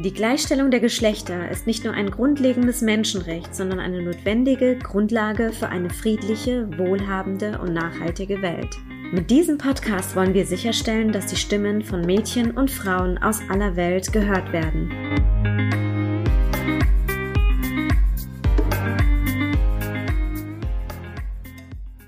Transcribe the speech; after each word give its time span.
Die 0.00 0.14
Gleichstellung 0.14 0.70
der 0.70 0.78
Geschlechter 0.78 1.50
ist 1.50 1.66
nicht 1.66 1.82
nur 1.82 1.92
ein 1.92 2.08
grundlegendes 2.08 2.82
Menschenrecht, 2.82 3.52
sondern 3.52 3.80
eine 3.80 4.00
notwendige 4.00 4.78
Grundlage 4.78 5.52
für 5.52 5.70
eine 5.70 5.90
friedliche, 5.90 6.68
wohlhabende 6.78 7.58
und 7.58 7.74
nachhaltige 7.74 8.40
Welt. 8.40 8.76
Mit 9.10 9.28
diesem 9.28 9.58
Podcast 9.58 10.14
wollen 10.14 10.34
wir 10.34 10.46
sicherstellen, 10.46 11.10
dass 11.10 11.26
die 11.26 11.34
Stimmen 11.34 11.82
von 11.82 12.02
Mädchen 12.02 12.56
und 12.56 12.70
Frauen 12.70 13.18
aus 13.18 13.40
aller 13.48 13.74
Welt 13.74 14.12
gehört 14.12 14.52
werden. 14.52 14.88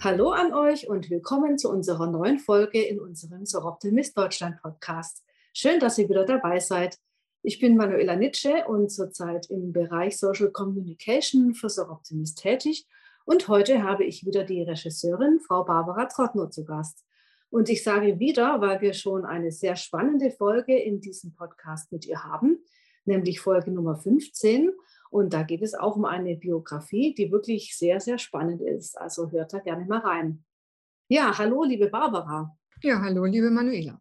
Hallo 0.01 0.31
an 0.31 0.55
euch 0.55 0.89
und 0.89 1.11
willkommen 1.11 1.59
zu 1.59 1.69
unserer 1.69 2.09
neuen 2.09 2.39
Folge 2.39 2.81
in 2.81 3.01
unserem 3.01 3.45
Soroptimist 3.47 4.17
Deutschland 4.17 4.63
Podcast. 4.63 5.25
Schön, 5.53 5.81
dass 5.81 5.99
ihr 5.99 6.09
wieder 6.09 6.25
dabei 6.25 6.61
seid. 6.61 6.97
Ich 7.43 7.59
bin 7.59 7.75
Manuela 7.75 8.17
Nitsche 8.17 8.67
und 8.67 8.91
zurzeit 8.91 9.49
im 9.49 9.73
Bereich 9.73 10.19
Social 10.19 10.51
Communication 10.51 11.55
für 11.55 11.71
Soroptimist 11.71 12.39
tätig. 12.39 12.87
Und 13.25 13.49
heute 13.49 13.83
habe 13.83 14.05
ich 14.05 14.27
wieder 14.27 14.45
die 14.45 14.63
Regisseurin, 14.63 15.41
Frau 15.41 15.65
Barbara 15.65 16.05
Trottner, 16.05 16.51
zu 16.51 16.67
Gast. 16.67 17.03
Und 17.49 17.71
ich 17.71 17.83
sage 17.83 18.19
wieder, 18.19 18.61
weil 18.61 18.83
wir 18.83 18.93
schon 18.93 19.25
eine 19.25 19.53
sehr 19.53 19.77
spannende 19.77 20.31
Folge 20.31 20.79
in 20.79 21.01
diesem 21.01 21.33
Podcast 21.33 21.91
mit 21.93 22.05
ihr 22.05 22.23
haben, 22.25 22.63
nämlich 23.07 23.41
Folge 23.41 23.71
Nummer 23.71 23.97
15. 23.97 24.71
Und 25.09 25.33
da 25.33 25.43
geht 25.43 25.63
es 25.63 25.75
auch 25.75 25.97
um 25.97 26.05
eine 26.05 26.37
Biografie, 26.37 27.15
die 27.15 27.33
wirklich 27.33 27.75
sehr, 27.75 28.01
sehr 28.01 28.19
spannend 28.19 28.61
ist. 28.61 28.99
Also 28.99 29.31
hört 29.31 29.55
da 29.55 29.61
gerne 29.61 29.87
mal 29.87 30.01
rein. 30.01 30.45
Ja, 31.09 31.39
hallo, 31.39 31.65
liebe 31.65 31.89
Barbara. 31.89 32.55
Ja, 32.83 33.01
hallo, 33.01 33.25
liebe 33.25 33.51
Manuela. 33.51 33.99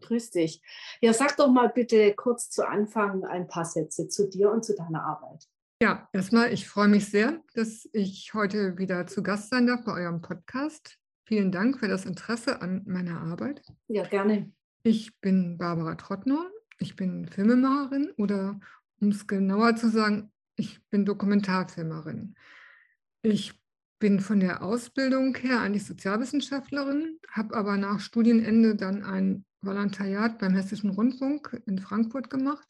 Grüß 0.00 0.30
dich. 0.30 0.62
Ja, 1.00 1.12
sag 1.12 1.36
doch 1.36 1.50
mal 1.50 1.68
bitte 1.68 2.14
kurz 2.14 2.50
zu 2.50 2.66
Anfang 2.66 3.24
ein 3.24 3.48
paar 3.48 3.64
Sätze 3.64 4.08
zu 4.08 4.28
dir 4.28 4.50
und 4.50 4.64
zu 4.64 4.74
deiner 4.74 5.04
Arbeit. 5.04 5.48
Ja, 5.80 6.08
erstmal, 6.12 6.52
ich 6.52 6.68
freue 6.68 6.88
mich 6.88 7.08
sehr, 7.08 7.40
dass 7.54 7.88
ich 7.92 8.34
heute 8.34 8.78
wieder 8.78 9.06
zu 9.06 9.22
Gast 9.22 9.50
sein 9.50 9.66
darf 9.66 9.84
bei 9.84 9.92
eurem 9.92 10.20
Podcast. 10.20 10.98
Vielen 11.24 11.52
Dank 11.52 11.78
für 11.78 11.88
das 11.88 12.04
Interesse 12.04 12.60
an 12.62 12.82
meiner 12.86 13.20
Arbeit. 13.20 13.62
Ja, 13.86 14.02
gerne. 14.02 14.50
Ich 14.82 15.20
bin 15.20 15.58
Barbara 15.58 15.94
Trottner. 15.94 16.50
Ich 16.78 16.96
bin 16.96 17.26
Filmemacherin 17.26 18.12
oder, 18.16 18.58
um 19.00 19.10
es 19.10 19.26
genauer 19.26 19.76
zu 19.76 19.88
sagen, 19.88 20.32
ich 20.56 20.80
bin 20.90 21.04
Dokumentarfilmerin. 21.04 22.34
Ich 23.22 23.60
bin 23.98 24.20
von 24.20 24.40
der 24.40 24.62
Ausbildung 24.62 25.34
her 25.36 25.60
eigentlich 25.60 25.84
Sozialwissenschaftlerin, 25.86 27.18
habe 27.30 27.54
aber 27.54 27.76
nach 27.76 28.00
Studienende 28.00 28.76
dann 28.76 29.02
ein 29.04 29.44
Volontariat 29.62 30.38
beim 30.38 30.54
Hessischen 30.54 30.90
Rundfunk 30.90 31.60
in 31.66 31.78
Frankfurt 31.78 32.30
gemacht 32.30 32.68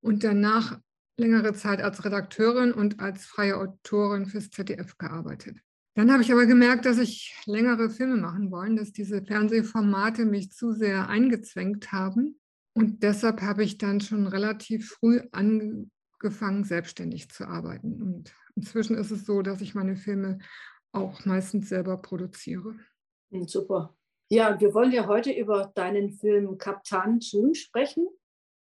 und 0.00 0.24
danach 0.24 0.78
längere 1.18 1.54
Zeit 1.54 1.80
als 1.80 2.04
Redakteurin 2.04 2.72
und 2.72 3.00
als 3.00 3.24
freie 3.24 3.56
Autorin 3.56 4.26
fürs 4.26 4.50
ZDF 4.50 4.98
gearbeitet. 4.98 5.58
Dann 5.94 6.12
habe 6.12 6.22
ich 6.22 6.30
aber 6.30 6.44
gemerkt, 6.44 6.84
dass 6.84 6.98
ich 6.98 7.34
längere 7.46 7.88
Filme 7.88 8.16
machen 8.16 8.50
wollen, 8.50 8.76
dass 8.76 8.92
diese 8.92 9.24
Fernsehformate 9.24 10.26
mich 10.26 10.52
zu 10.52 10.72
sehr 10.72 11.08
eingezwängt 11.08 11.90
haben. 11.90 12.38
Und 12.74 13.02
deshalb 13.02 13.40
habe 13.40 13.64
ich 13.64 13.78
dann 13.78 14.02
schon 14.02 14.26
relativ 14.26 14.90
früh 14.90 15.22
angefangen, 15.32 16.64
selbstständig 16.64 17.30
zu 17.30 17.46
arbeiten. 17.46 18.02
Und 18.02 18.34
inzwischen 18.56 18.96
ist 18.96 19.10
es 19.10 19.24
so, 19.24 19.40
dass 19.40 19.62
ich 19.62 19.74
meine 19.74 19.96
Filme 19.96 20.38
auch 20.92 21.24
meistens 21.24 21.70
selber 21.70 21.96
produziere. 21.96 22.74
Hm, 23.30 23.48
super. 23.48 23.95
Ja, 24.28 24.58
wir 24.58 24.74
wollen 24.74 24.90
ja 24.90 25.06
heute 25.06 25.30
über 25.30 25.70
deinen 25.76 26.10
Film 26.10 26.58
Kaptan 26.58 27.20
June 27.20 27.54
sprechen. 27.54 28.08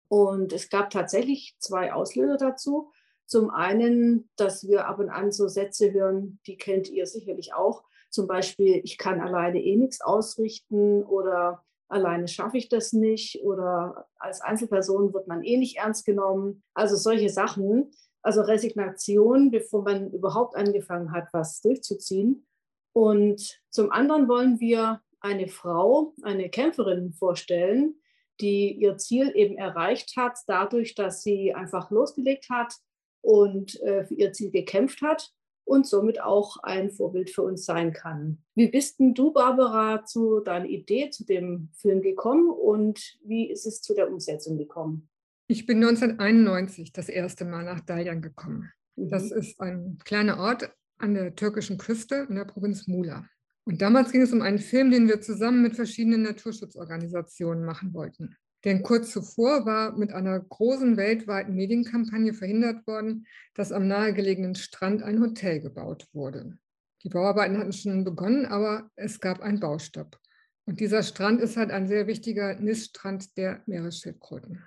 Und 0.06 0.52
es 0.52 0.70
gab 0.70 0.90
tatsächlich 0.90 1.56
zwei 1.58 1.92
Auslöser 1.92 2.36
dazu. 2.36 2.92
Zum 3.26 3.50
einen, 3.50 4.30
dass 4.36 4.68
wir 4.68 4.86
ab 4.86 5.00
und 5.00 5.10
an 5.10 5.32
so 5.32 5.48
Sätze 5.48 5.92
hören, 5.92 6.38
die 6.46 6.56
kennt 6.56 6.88
ihr 6.88 7.06
sicherlich 7.06 7.54
auch. 7.54 7.84
Zum 8.08 8.28
Beispiel, 8.28 8.80
ich 8.84 8.98
kann 8.98 9.20
alleine 9.20 9.60
eh 9.60 9.76
nichts 9.76 10.00
ausrichten 10.00 11.02
oder 11.02 11.64
alleine 11.88 12.28
schaffe 12.28 12.56
ich 12.56 12.68
das 12.68 12.92
nicht 12.92 13.42
oder 13.42 14.08
als 14.18 14.40
Einzelperson 14.40 15.12
wird 15.12 15.26
man 15.26 15.42
eh 15.42 15.56
nicht 15.56 15.78
ernst 15.78 16.06
genommen. 16.06 16.62
Also 16.72 16.94
solche 16.94 17.30
Sachen. 17.30 17.90
Also 18.22 18.42
Resignation, 18.42 19.50
bevor 19.50 19.82
man 19.82 20.12
überhaupt 20.12 20.54
angefangen 20.54 21.12
hat, 21.12 21.28
was 21.32 21.60
durchzuziehen. 21.60 22.46
Und 22.92 23.60
zum 23.70 23.90
anderen 23.90 24.28
wollen 24.28 24.60
wir 24.60 25.02
eine 25.20 25.48
Frau, 25.48 26.14
eine 26.22 26.48
Kämpferin 26.48 27.12
vorstellen, 27.12 27.94
die 28.40 28.72
ihr 28.72 28.96
Ziel 28.98 29.32
eben 29.34 29.56
erreicht 29.56 30.16
hat, 30.16 30.38
dadurch, 30.46 30.94
dass 30.94 31.22
sie 31.22 31.54
einfach 31.54 31.90
losgelegt 31.90 32.48
hat 32.50 32.74
und 33.20 33.80
äh, 33.82 34.04
für 34.04 34.14
ihr 34.14 34.32
Ziel 34.32 34.50
gekämpft 34.50 35.02
hat 35.02 35.32
und 35.64 35.86
somit 35.86 36.20
auch 36.20 36.56
ein 36.62 36.90
Vorbild 36.90 37.30
für 37.30 37.42
uns 37.42 37.64
sein 37.64 37.92
kann. 37.92 38.38
Wie 38.54 38.68
bist 38.68 38.98
denn 39.00 39.14
du, 39.14 39.32
Barbara, 39.32 40.04
zu 40.04 40.40
deiner 40.40 40.66
Idee, 40.66 41.10
zu 41.10 41.24
dem 41.24 41.70
Film 41.74 42.00
gekommen 42.00 42.50
und 42.50 43.18
wie 43.22 43.50
ist 43.50 43.66
es 43.66 43.82
zu 43.82 43.94
der 43.94 44.10
Umsetzung 44.10 44.56
gekommen? 44.56 45.10
Ich 45.48 45.66
bin 45.66 45.78
1991 45.78 46.92
das 46.92 47.08
erste 47.08 47.44
Mal 47.44 47.64
nach 47.64 47.80
Dalyan 47.80 48.22
gekommen. 48.22 48.70
Mhm. 48.96 49.08
Das 49.08 49.30
ist 49.30 49.60
ein 49.60 49.98
kleiner 50.04 50.38
Ort 50.38 50.70
an 50.98 51.14
der 51.14 51.34
türkischen 51.34 51.78
Küste 51.78 52.26
in 52.28 52.36
der 52.36 52.44
Provinz 52.44 52.86
Mula. 52.86 53.26
Und 53.68 53.82
damals 53.82 54.12
ging 54.12 54.22
es 54.22 54.32
um 54.32 54.40
einen 54.40 54.60
Film, 54.60 54.90
den 54.90 55.08
wir 55.08 55.20
zusammen 55.20 55.60
mit 55.60 55.76
verschiedenen 55.76 56.22
Naturschutzorganisationen 56.22 57.66
machen 57.66 57.92
wollten. 57.92 58.34
Denn 58.64 58.82
kurz 58.82 59.10
zuvor 59.12 59.66
war 59.66 59.94
mit 59.94 60.10
einer 60.10 60.40
großen 60.40 60.96
weltweiten 60.96 61.54
Medienkampagne 61.54 62.32
verhindert 62.32 62.86
worden, 62.86 63.26
dass 63.52 63.70
am 63.70 63.86
nahegelegenen 63.86 64.54
Strand 64.54 65.02
ein 65.02 65.20
Hotel 65.20 65.60
gebaut 65.60 66.08
wurde. 66.14 66.56
Die 67.04 67.10
Bauarbeiten 67.10 67.58
hatten 67.58 67.74
schon 67.74 68.04
begonnen, 68.04 68.46
aber 68.46 68.90
es 68.96 69.20
gab 69.20 69.40
einen 69.40 69.60
Baustopp. 69.60 70.18
Und 70.64 70.80
dieser 70.80 71.02
Strand 71.02 71.42
ist 71.42 71.58
halt 71.58 71.70
ein 71.70 71.86
sehr 71.86 72.06
wichtiger 72.06 72.54
Niststrand 72.54 73.36
der 73.36 73.62
Meeresschildkröten. 73.66 74.62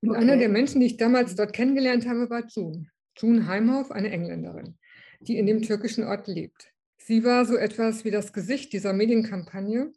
Und 0.00 0.10
okay. 0.10 0.20
einer 0.20 0.36
der 0.36 0.48
Menschen, 0.48 0.80
die 0.80 0.86
ich 0.86 0.96
damals 0.96 1.34
dort 1.34 1.52
kennengelernt 1.52 2.06
habe, 2.06 2.30
war 2.30 2.46
June. 2.46 2.86
June 3.16 3.48
Heimhoff, 3.48 3.90
eine 3.90 4.12
Engländerin, 4.12 4.78
die 5.18 5.38
in 5.38 5.46
dem 5.46 5.60
türkischen 5.60 6.04
Ort 6.04 6.28
lebt. 6.28 6.72
Sie 7.08 7.24
war 7.24 7.46
so 7.46 7.56
etwas 7.56 8.04
wie 8.04 8.10
das 8.10 8.34
Gesicht 8.34 8.70
dieser 8.74 8.92
Medienkampagne 8.92 9.94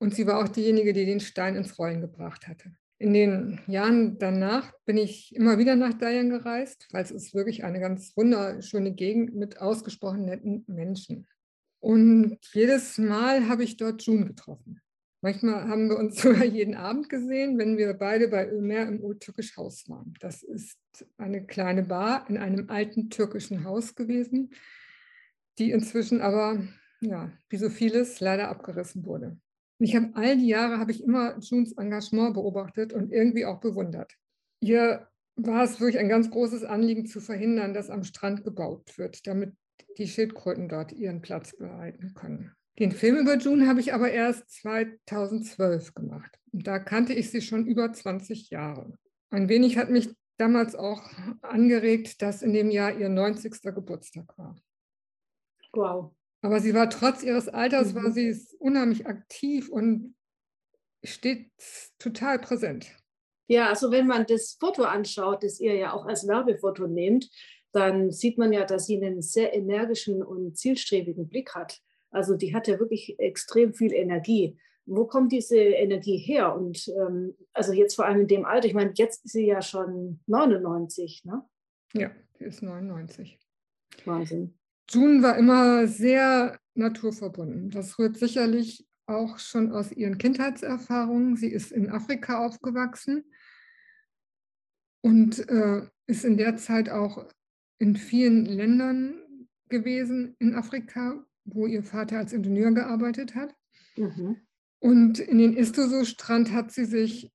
und 0.00 0.16
sie 0.16 0.26
war 0.26 0.42
auch 0.42 0.48
diejenige, 0.48 0.92
die 0.92 1.06
den 1.06 1.20
Stein 1.20 1.54
ins 1.54 1.78
Rollen 1.78 2.00
gebracht 2.00 2.48
hatte. 2.48 2.72
In 2.98 3.14
den 3.14 3.60
Jahren 3.68 4.18
danach 4.18 4.72
bin 4.84 4.96
ich 4.96 5.32
immer 5.36 5.58
wieder 5.58 5.76
nach 5.76 5.94
Dayan 5.94 6.28
gereist, 6.28 6.88
weil 6.90 7.04
es 7.04 7.12
ist 7.12 7.34
wirklich 7.36 7.62
eine 7.62 7.78
ganz 7.78 8.16
wunderschöne 8.16 8.92
Gegend 8.92 9.36
mit 9.36 9.60
ausgesprochen 9.60 10.24
netten 10.24 10.64
Menschen. 10.66 11.28
Und 11.78 12.38
jedes 12.52 12.98
Mal 12.98 13.48
habe 13.48 13.62
ich 13.62 13.76
dort 13.76 14.02
June 14.02 14.26
getroffen. 14.26 14.80
Manchmal 15.20 15.68
haben 15.68 15.88
wir 15.88 15.98
uns 15.98 16.16
sogar 16.20 16.44
jeden 16.44 16.74
Abend 16.74 17.08
gesehen, 17.08 17.58
wenn 17.58 17.78
wir 17.78 17.94
beide 17.94 18.26
bei 18.26 18.50
Ömer 18.50 18.88
im 18.88 18.98
Urtürkisch 18.98 19.56
Haus 19.56 19.88
waren. 19.88 20.14
Das 20.18 20.42
ist 20.42 20.80
eine 21.16 21.46
kleine 21.46 21.84
Bar 21.84 22.28
in 22.28 22.38
einem 22.38 22.70
alten 22.70 23.08
türkischen 23.08 23.62
Haus 23.62 23.94
gewesen, 23.94 24.50
die 25.60 25.70
inzwischen 25.70 26.20
aber, 26.20 26.62
ja, 27.00 27.30
wie 27.48 27.56
so 27.56 27.70
vieles, 27.70 28.20
leider 28.20 28.48
abgerissen 28.48 29.04
wurde. 29.04 29.38
Ich 29.78 29.94
habe 29.94 30.10
all 30.14 30.36
die 30.36 30.48
Jahre, 30.48 30.78
habe 30.78 30.90
ich 30.90 31.02
immer 31.02 31.38
Junes 31.38 31.72
Engagement 31.78 32.34
beobachtet 32.34 32.92
und 32.92 33.12
irgendwie 33.12 33.46
auch 33.46 33.60
bewundert. 33.60 34.12
Ihr 34.60 35.06
war 35.36 35.64
es 35.64 35.80
wirklich 35.80 35.98
ein 35.98 36.08
ganz 36.08 36.30
großes 36.30 36.64
Anliegen 36.64 37.06
zu 37.06 37.20
verhindern, 37.20 37.72
dass 37.72 37.88
am 37.88 38.04
Strand 38.04 38.44
gebaut 38.44 38.98
wird, 38.98 39.26
damit 39.26 39.54
die 39.96 40.06
Schildkröten 40.06 40.68
dort 40.68 40.92
ihren 40.92 41.22
Platz 41.22 41.56
behalten 41.56 42.12
können. 42.14 42.52
Den 42.78 42.92
Film 42.92 43.16
über 43.16 43.36
June 43.36 43.66
habe 43.66 43.80
ich 43.80 43.94
aber 43.94 44.10
erst 44.10 44.50
2012 44.50 45.94
gemacht. 45.94 46.38
Und 46.52 46.66
da 46.66 46.78
kannte 46.78 47.12
ich 47.14 47.30
sie 47.30 47.42
schon 47.42 47.66
über 47.66 47.92
20 47.92 48.50
Jahre. 48.50 48.94
Ein 49.30 49.48
wenig 49.48 49.76
hat 49.76 49.90
mich 49.90 50.10
damals 50.38 50.74
auch 50.74 51.02
angeregt, 51.42 52.22
dass 52.22 52.42
in 52.42 52.52
dem 52.52 52.70
Jahr 52.70 52.98
ihr 52.98 53.08
90. 53.08 53.62
Geburtstag 53.74 54.36
war. 54.38 54.56
Wow. 55.72 56.12
Aber 56.42 56.60
sie 56.60 56.74
war 56.74 56.88
trotz 56.88 57.22
ihres 57.22 57.48
Alters, 57.48 57.92
mhm. 57.92 58.04
war 58.04 58.10
sie 58.12 58.36
unheimlich 58.58 59.06
aktiv 59.06 59.68
und 59.68 60.14
steht 61.04 61.50
total 61.98 62.38
präsent. 62.38 62.90
Ja, 63.46 63.68
also 63.68 63.90
wenn 63.90 64.06
man 64.06 64.26
das 64.26 64.56
Foto 64.60 64.84
anschaut, 64.84 65.42
das 65.42 65.60
ihr 65.60 65.74
ja 65.74 65.92
auch 65.92 66.06
als 66.06 66.26
Werbefoto 66.26 66.86
nehmt, 66.86 67.28
dann 67.72 68.10
sieht 68.10 68.38
man 68.38 68.52
ja, 68.52 68.64
dass 68.64 68.86
sie 68.86 68.96
einen 68.96 69.22
sehr 69.22 69.54
energischen 69.54 70.22
und 70.22 70.56
zielstrebigen 70.56 71.28
Blick 71.28 71.54
hat. 71.54 71.80
Also 72.10 72.36
die 72.36 72.54
hat 72.54 72.68
ja 72.68 72.78
wirklich 72.78 73.18
extrem 73.18 73.74
viel 73.74 73.92
Energie. 73.92 74.58
Wo 74.86 75.06
kommt 75.06 75.30
diese 75.32 75.58
Energie 75.58 76.16
her? 76.16 76.54
Und 76.54 76.88
ähm, 76.88 77.36
also 77.52 77.72
jetzt 77.72 77.94
vor 77.94 78.06
allem 78.06 78.22
in 78.22 78.26
dem 78.28 78.44
Alter, 78.44 78.66
ich 78.66 78.74
meine, 78.74 78.92
jetzt 78.94 79.24
ist 79.24 79.32
sie 79.32 79.46
ja 79.46 79.62
schon 79.62 80.20
99, 80.26 81.24
ne? 81.24 81.44
Ja, 81.92 82.10
sie 82.38 82.44
ist 82.44 82.62
99. 82.62 83.38
Wahnsinn. 84.04 84.59
June 84.90 85.22
war 85.22 85.36
immer 85.36 85.86
sehr 85.86 86.58
naturverbunden. 86.74 87.70
Das 87.70 87.98
rührt 87.98 88.16
sicherlich 88.16 88.86
auch 89.06 89.38
schon 89.38 89.72
aus 89.72 89.92
ihren 89.92 90.18
Kindheitserfahrungen. 90.18 91.36
Sie 91.36 91.48
ist 91.48 91.70
in 91.70 91.90
Afrika 91.90 92.44
aufgewachsen 92.44 93.24
und 95.02 95.48
äh, 95.48 95.86
ist 96.06 96.24
in 96.24 96.36
der 96.36 96.56
Zeit 96.56 96.90
auch 96.90 97.26
in 97.78 97.96
vielen 97.96 98.44
Ländern 98.44 99.14
gewesen 99.68 100.34
in 100.38 100.54
Afrika, 100.54 101.24
wo 101.44 101.66
ihr 101.66 101.84
Vater 101.84 102.18
als 102.18 102.32
Ingenieur 102.32 102.72
gearbeitet 102.72 103.34
hat. 103.34 103.54
Mhm. 103.96 104.36
Und 104.80 105.18
in 105.20 105.38
den 105.38 105.56
Istoso-Strand 105.56 106.52
hat 106.52 106.72
sie 106.72 106.84
sich 106.84 107.30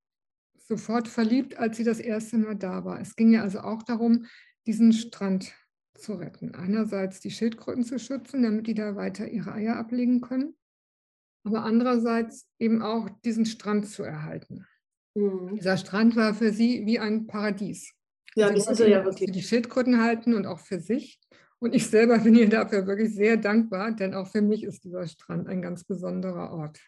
sofort 0.57 1.07
verliebt, 1.07 1.57
als 1.57 1.77
sie 1.77 1.83
das 1.83 1.99
erste 1.99 2.37
Mal 2.37 2.55
da 2.55 2.83
war. 2.83 2.99
Es 2.99 3.15
ging 3.15 3.31
ja 3.33 3.43
also 3.43 3.59
auch 3.59 3.83
darum, 3.83 4.25
diesen 4.65 4.93
Strand 4.93 5.53
zu 5.95 6.13
retten. 6.13 6.56
Einerseits 6.56 7.19
die 7.19 7.31
Schildkröten 7.31 7.83
zu 7.83 8.00
schützen, 8.00 8.44
damit 8.44 8.68
die 8.68 8.74
da 8.74 8.95
weiter 8.95 9.27
ihre 9.27 9.53
Eier 9.53 9.77
ablegen 9.77 10.21
können, 10.21 10.56
aber 11.44 11.63
andererseits 11.63 12.47
eben 12.59 12.81
auch 12.81 13.09
diesen 13.24 13.45
Strand 13.45 13.88
zu 13.88 14.03
erhalten. 14.03 14.65
Mhm. 15.15 15.56
Dieser 15.56 15.77
Strand 15.77 16.15
war 16.15 16.33
für 16.33 16.51
sie 16.51 16.86
wie 16.86 17.00
ein 17.00 17.27
Paradies. 17.27 17.94
Ja, 18.36 18.50
sie 18.50 18.56
das 18.56 18.68
ist 18.68 18.80
er 18.80 18.89
ja 18.89 19.06
wirklich. 19.06 19.30
Für 19.30 19.33
die 19.33 19.44
Schildkröten 19.44 20.01
halten 20.01 20.33
und 20.33 20.45
auch 20.45 20.59
für 20.59 20.80
sich. 20.80 21.19
Und 21.59 21.74
ich 21.74 21.88
selber 21.88 22.18
bin 22.24 22.36
ihr 22.36 22.50
dafür 22.50 22.86
wirklich 22.86 23.15
sehr 23.15 23.38
dankbar, 23.38 23.91
denn 23.91 24.13
auch 24.13 24.27
für 24.27 24.41
mich 24.41 24.63
ist 24.63 24.83
dieser 24.83 25.07
Strand 25.07 25.48
ein 25.48 25.62
ganz 25.62 25.83
besonderer 25.83 26.51
Ort. 26.51 26.80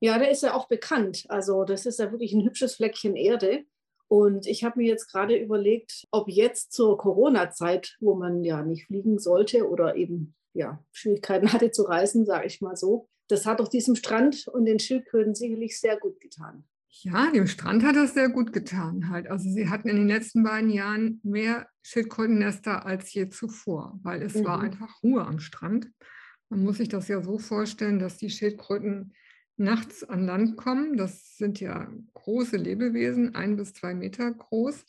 Ja, 0.00 0.18
der 0.18 0.30
ist 0.30 0.42
ja 0.42 0.54
auch 0.54 0.68
bekannt. 0.68 1.26
Also 1.28 1.64
das 1.64 1.86
ist 1.86 2.00
ja 2.00 2.10
wirklich 2.10 2.32
ein 2.32 2.44
hübsches 2.44 2.74
Fleckchen 2.74 3.14
Erde. 3.14 3.64
Und 4.12 4.46
ich 4.46 4.62
habe 4.62 4.78
mir 4.78 4.86
jetzt 4.86 5.10
gerade 5.10 5.34
überlegt, 5.38 6.06
ob 6.10 6.28
jetzt 6.28 6.74
zur 6.74 6.98
Corona-Zeit, 6.98 7.96
wo 7.98 8.14
man 8.14 8.44
ja 8.44 8.62
nicht 8.62 8.84
fliegen 8.84 9.18
sollte 9.18 9.66
oder 9.66 9.96
eben 9.96 10.34
ja, 10.52 10.84
Schwierigkeiten 10.92 11.50
hatte 11.54 11.70
zu 11.70 11.84
reisen, 11.84 12.26
sage 12.26 12.46
ich 12.46 12.60
mal 12.60 12.76
so, 12.76 13.08
das 13.28 13.46
hat 13.46 13.58
doch 13.58 13.68
diesem 13.68 13.94
Strand 13.94 14.48
und 14.48 14.66
den 14.66 14.78
Schildkröten 14.78 15.34
sicherlich 15.34 15.80
sehr 15.80 15.96
gut 15.96 16.20
getan. 16.20 16.64
Ja, 16.90 17.30
dem 17.30 17.46
Strand 17.46 17.84
hat 17.84 17.96
das 17.96 18.12
sehr 18.12 18.28
gut 18.28 18.52
getan 18.52 19.08
halt. 19.08 19.28
Also 19.28 19.48
sie 19.48 19.70
hatten 19.70 19.88
in 19.88 19.96
den 19.96 20.08
letzten 20.08 20.42
beiden 20.42 20.68
Jahren 20.68 21.22
mehr 21.22 21.66
Schildkrötennester 21.80 22.84
als 22.84 23.14
je 23.14 23.30
zuvor, 23.30 23.98
weil 24.02 24.20
es 24.20 24.34
mhm. 24.34 24.44
war 24.44 24.60
einfach 24.60 25.02
Ruhe 25.02 25.24
am 25.24 25.38
Strand. 25.38 25.90
Man 26.50 26.64
muss 26.64 26.76
sich 26.76 26.90
das 26.90 27.08
ja 27.08 27.22
so 27.22 27.38
vorstellen, 27.38 27.98
dass 27.98 28.18
die 28.18 28.28
Schildkröten 28.28 29.14
nachts 29.62 30.04
an 30.04 30.26
Land 30.26 30.56
kommen. 30.56 30.96
Das 30.96 31.36
sind 31.36 31.60
ja 31.60 31.90
große 32.14 32.56
Lebewesen, 32.56 33.34
ein 33.34 33.56
bis 33.56 33.72
zwei 33.74 33.94
Meter 33.94 34.30
groß. 34.30 34.84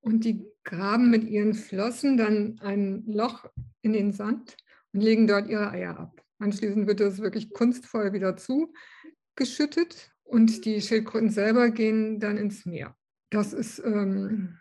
Und 0.00 0.24
die 0.24 0.44
graben 0.64 1.10
mit 1.10 1.24
ihren 1.24 1.54
Flossen 1.54 2.16
dann 2.16 2.58
ein 2.60 3.04
Loch 3.06 3.46
in 3.82 3.92
den 3.92 4.12
Sand 4.12 4.56
und 4.92 5.00
legen 5.00 5.26
dort 5.26 5.48
ihre 5.48 5.70
Eier 5.70 5.98
ab. 5.98 6.24
Anschließend 6.38 6.86
wird 6.88 7.00
das 7.00 7.20
wirklich 7.20 7.50
kunstvoll 7.50 8.12
wieder 8.12 8.36
zugeschüttet 8.36 10.12
und 10.24 10.64
die 10.64 10.80
Schildkröten 10.80 11.30
selber 11.30 11.70
gehen 11.70 12.18
dann 12.18 12.36
ins 12.36 12.66
Meer. 12.66 12.96
Das 13.30 13.52
ist 13.52 13.78
ähm, 13.84 14.58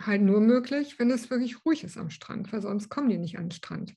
halt 0.00 0.22
nur 0.22 0.40
möglich, 0.40 0.98
wenn 0.98 1.10
es 1.10 1.30
wirklich 1.30 1.64
ruhig 1.64 1.82
ist 1.82 1.98
am 1.98 2.10
Strand, 2.10 2.52
weil 2.52 2.62
sonst 2.62 2.88
kommen 2.88 3.08
die 3.08 3.18
nicht 3.18 3.36
an 3.36 3.46
den 3.46 3.50
Strand. 3.50 3.96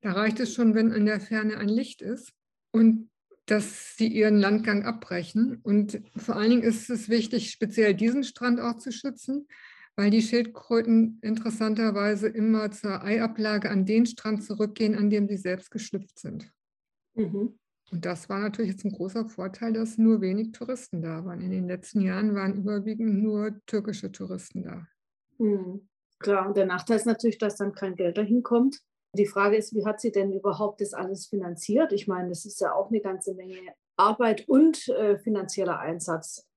Da 0.00 0.12
reicht 0.12 0.40
es 0.40 0.52
schon, 0.54 0.74
wenn 0.74 0.90
in 0.90 1.06
der 1.06 1.20
Ferne 1.20 1.58
ein 1.58 1.68
Licht 1.68 2.02
ist. 2.02 2.32
Und 2.72 3.10
dass 3.46 3.96
sie 3.96 4.08
ihren 4.08 4.38
Landgang 4.38 4.84
abbrechen. 4.84 5.58
Und 5.62 6.02
vor 6.16 6.36
allen 6.36 6.50
Dingen 6.50 6.62
ist 6.62 6.90
es 6.90 7.08
wichtig, 7.08 7.50
speziell 7.50 7.94
diesen 7.94 8.24
Strand 8.24 8.60
auch 8.60 8.78
zu 8.78 8.92
schützen, 8.92 9.46
weil 9.96 10.10
die 10.10 10.22
Schildkröten 10.22 11.18
interessanterweise 11.22 12.28
immer 12.28 12.70
zur 12.70 13.02
Eiablage 13.02 13.70
an 13.70 13.84
den 13.84 14.06
Strand 14.06 14.44
zurückgehen, 14.44 14.94
an 14.96 15.10
dem 15.10 15.28
sie 15.28 15.36
selbst 15.36 15.70
geschlüpft 15.70 16.18
sind. 16.18 16.50
Mhm. 17.14 17.58
Und 17.90 18.06
das 18.06 18.30
war 18.30 18.38
natürlich 18.38 18.70
jetzt 18.70 18.84
ein 18.86 18.92
großer 18.92 19.28
Vorteil, 19.28 19.74
dass 19.74 19.98
nur 19.98 20.22
wenig 20.22 20.52
Touristen 20.52 21.02
da 21.02 21.26
waren. 21.26 21.42
In 21.42 21.50
den 21.50 21.66
letzten 21.66 22.00
Jahren 22.00 22.34
waren 22.34 22.54
überwiegend 22.54 23.22
nur 23.22 23.60
türkische 23.66 24.10
Touristen 24.10 24.62
da. 24.62 24.86
Mhm. 25.38 25.88
Klar, 26.18 26.46
und 26.46 26.56
der 26.56 26.66
Nachteil 26.66 26.96
ist 26.96 27.06
natürlich, 27.06 27.38
dass 27.38 27.56
dann 27.56 27.74
kein 27.74 27.96
Geld 27.96 28.16
dahin 28.16 28.42
kommt. 28.42 28.80
Die 29.14 29.26
Frage 29.26 29.56
ist, 29.56 29.74
wie 29.74 29.84
hat 29.84 30.00
sie 30.00 30.10
denn 30.10 30.32
überhaupt 30.32 30.80
das 30.80 30.94
alles 30.94 31.26
finanziert? 31.26 31.92
Ich 31.92 32.08
meine, 32.08 32.30
das 32.30 32.46
ist 32.46 32.60
ja 32.60 32.72
auch 32.74 32.88
eine 32.88 33.00
ganze 33.00 33.34
Menge 33.34 33.74
Arbeit 33.96 34.48
und 34.48 34.88
äh, 34.88 35.18
finanzieller 35.18 35.78
Einsatz, 35.78 36.48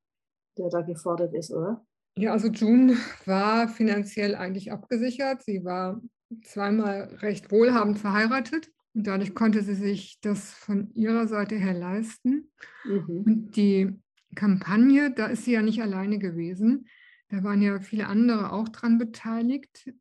der 0.57 0.69
da 0.69 0.81
gefordert 0.81 1.33
ist, 1.33 1.51
oder? 1.51 1.85
Ja, 2.17 2.31
also 2.31 2.47
June 2.47 2.97
war 3.25 3.67
finanziell 3.67 4.35
eigentlich 4.35 4.71
abgesichert. 4.71 5.43
Sie 5.43 5.65
war 5.65 6.01
zweimal 6.43 7.13
recht 7.19 7.51
wohlhabend 7.51 7.99
verheiratet 7.99 8.71
und 8.93 9.05
dadurch 9.05 9.35
konnte 9.35 9.61
sie 9.61 9.75
sich 9.75 10.19
das 10.21 10.51
von 10.51 10.91
ihrer 10.93 11.27
Seite 11.27 11.55
her 11.55 11.73
leisten. 11.73 12.51
Mhm. 12.85 13.23
Und 13.25 13.55
die 13.57 13.99
Kampagne, 14.33 15.11
da 15.11 15.27
ist 15.27 15.43
sie 15.43 15.51
ja 15.51 15.61
nicht 15.61 15.81
alleine 15.81 16.19
gewesen. 16.19 16.87
Da 17.29 17.43
waren 17.43 17.61
ja 17.61 17.79
viele 17.81 18.07
andere 18.07 18.53
auch 18.53 18.69
dran 18.69 18.97
beteiligt. 18.97 19.91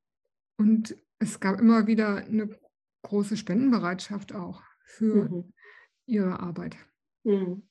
Und 0.56 0.96
es 1.25 1.41
gab 1.41 1.59
immer 1.59 1.87
wieder 1.87 2.17
eine 2.17 2.49
große 3.03 3.37
Spendenbereitschaft 3.37 4.35
auch 4.35 4.62
für 4.85 5.29
mhm. 5.29 5.53
ihre 6.06 6.41
Arbeit. 6.41 6.76
Mhm. 7.25 7.69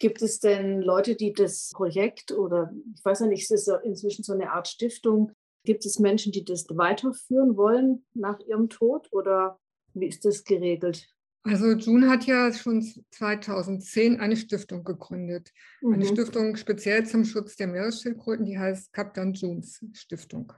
Gibt 0.00 0.22
es 0.22 0.40
denn 0.40 0.80
Leute, 0.82 1.14
die 1.14 1.32
das 1.32 1.70
Projekt 1.72 2.32
oder 2.32 2.72
ich 2.94 3.04
weiß 3.04 3.20
ja 3.20 3.26
nicht, 3.26 3.50
es 3.50 3.68
ist 3.68 3.70
inzwischen 3.84 4.24
so 4.24 4.32
eine 4.32 4.50
Art 4.50 4.66
Stiftung, 4.66 5.32
gibt 5.64 5.86
es 5.86 5.98
Menschen, 5.98 6.32
die 6.32 6.44
das 6.44 6.66
weiterführen 6.68 7.56
wollen 7.56 8.04
nach 8.12 8.40
ihrem 8.40 8.68
Tod 8.68 9.08
oder 9.12 9.58
wie 9.94 10.06
ist 10.06 10.24
das 10.24 10.44
geregelt? 10.44 11.08
Also 11.44 11.72
June 11.72 12.08
hat 12.08 12.24
ja 12.24 12.52
schon 12.52 12.82
2010 13.10 14.18
eine 14.18 14.36
Stiftung 14.36 14.82
gegründet. 14.82 15.52
Mhm. 15.82 15.94
Eine 15.94 16.06
Stiftung 16.06 16.56
speziell 16.56 17.06
zum 17.06 17.24
Schutz 17.24 17.56
der 17.56 17.66
Meeresschildkröten, 17.66 18.46
die 18.46 18.58
heißt 18.58 18.92
Captain 18.92 19.34
Junes 19.34 19.84
Stiftung. 19.92 20.52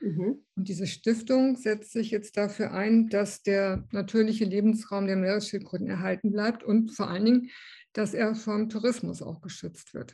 Mhm. 0.00 0.44
Und 0.54 0.68
diese 0.68 0.86
Stiftung 0.86 1.56
setzt 1.56 1.92
sich 1.92 2.10
jetzt 2.10 2.36
dafür 2.36 2.72
ein, 2.72 3.08
dass 3.08 3.42
der 3.42 3.86
natürliche 3.92 4.44
Lebensraum 4.44 5.06
der 5.06 5.16
Meeresschildkröten 5.16 5.88
erhalten 5.88 6.30
bleibt 6.30 6.62
und 6.62 6.92
vor 6.92 7.08
allen 7.08 7.24
Dingen, 7.24 7.50
dass 7.92 8.14
er 8.14 8.34
vom 8.34 8.68
Tourismus 8.68 9.22
auch 9.22 9.40
geschützt 9.40 9.94
wird. 9.94 10.12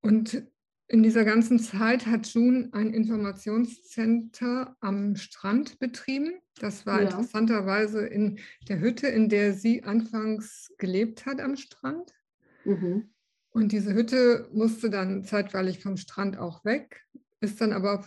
Und 0.00 0.46
in 0.90 1.02
dieser 1.02 1.24
ganzen 1.24 1.58
Zeit 1.58 2.06
hat 2.06 2.26
June 2.28 2.70
ein 2.72 2.94
Informationscenter 2.94 4.74
am 4.80 5.16
Strand 5.16 5.78
betrieben. 5.78 6.40
Das 6.60 6.86
war 6.86 7.02
ja. 7.02 7.08
interessanterweise 7.08 8.06
in 8.06 8.38
der 8.68 8.80
Hütte, 8.80 9.06
in 9.06 9.28
der 9.28 9.52
sie 9.52 9.84
anfangs 9.84 10.72
gelebt 10.78 11.26
hat 11.26 11.40
am 11.40 11.56
Strand. 11.56 12.14
Mhm. 12.64 13.10
Und 13.50 13.72
diese 13.72 13.92
Hütte 13.92 14.48
musste 14.52 14.88
dann 14.88 15.24
zeitweilig 15.24 15.82
vom 15.82 15.98
Strand 15.98 16.38
auch 16.38 16.64
weg, 16.64 17.04
ist 17.40 17.60
dann 17.60 17.72
aber 17.72 18.06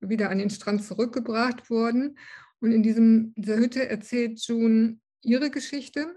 wieder 0.00 0.30
an 0.30 0.38
den 0.38 0.50
Strand 0.50 0.84
zurückgebracht 0.84 1.70
worden. 1.70 2.18
Und 2.60 2.72
in 2.72 2.82
diesem, 2.82 3.32
dieser 3.36 3.56
Hütte 3.56 3.88
erzählt 3.88 4.40
June 4.40 4.98
ihre 5.22 5.50
Geschichte, 5.50 6.14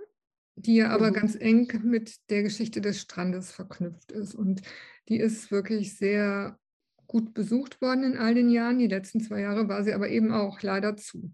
die 0.55 0.75
ja 0.75 0.89
aber 0.89 1.09
mhm. 1.09 1.13
ganz 1.13 1.35
eng 1.35 1.81
mit 1.83 2.15
der 2.29 2.43
Geschichte 2.43 2.81
des 2.81 3.01
Strandes 3.01 3.51
verknüpft 3.51 4.11
ist. 4.11 4.35
Und 4.35 4.61
die 5.07 5.17
ist 5.17 5.51
wirklich 5.51 5.97
sehr 5.97 6.57
gut 7.07 7.33
besucht 7.33 7.81
worden 7.81 8.03
in 8.03 8.17
all 8.17 8.33
den 8.33 8.49
Jahren. 8.49 8.79
Die 8.79 8.87
letzten 8.87 9.21
zwei 9.21 9.41
Jahre 9.41 9.67
war 9.67 9.83
sie 9.83 9.93
aber 9.93 10.09
eben 10.09 10.31
auch 10.31 10.61
leider 10.61 10.95
zu. 10.95 11.33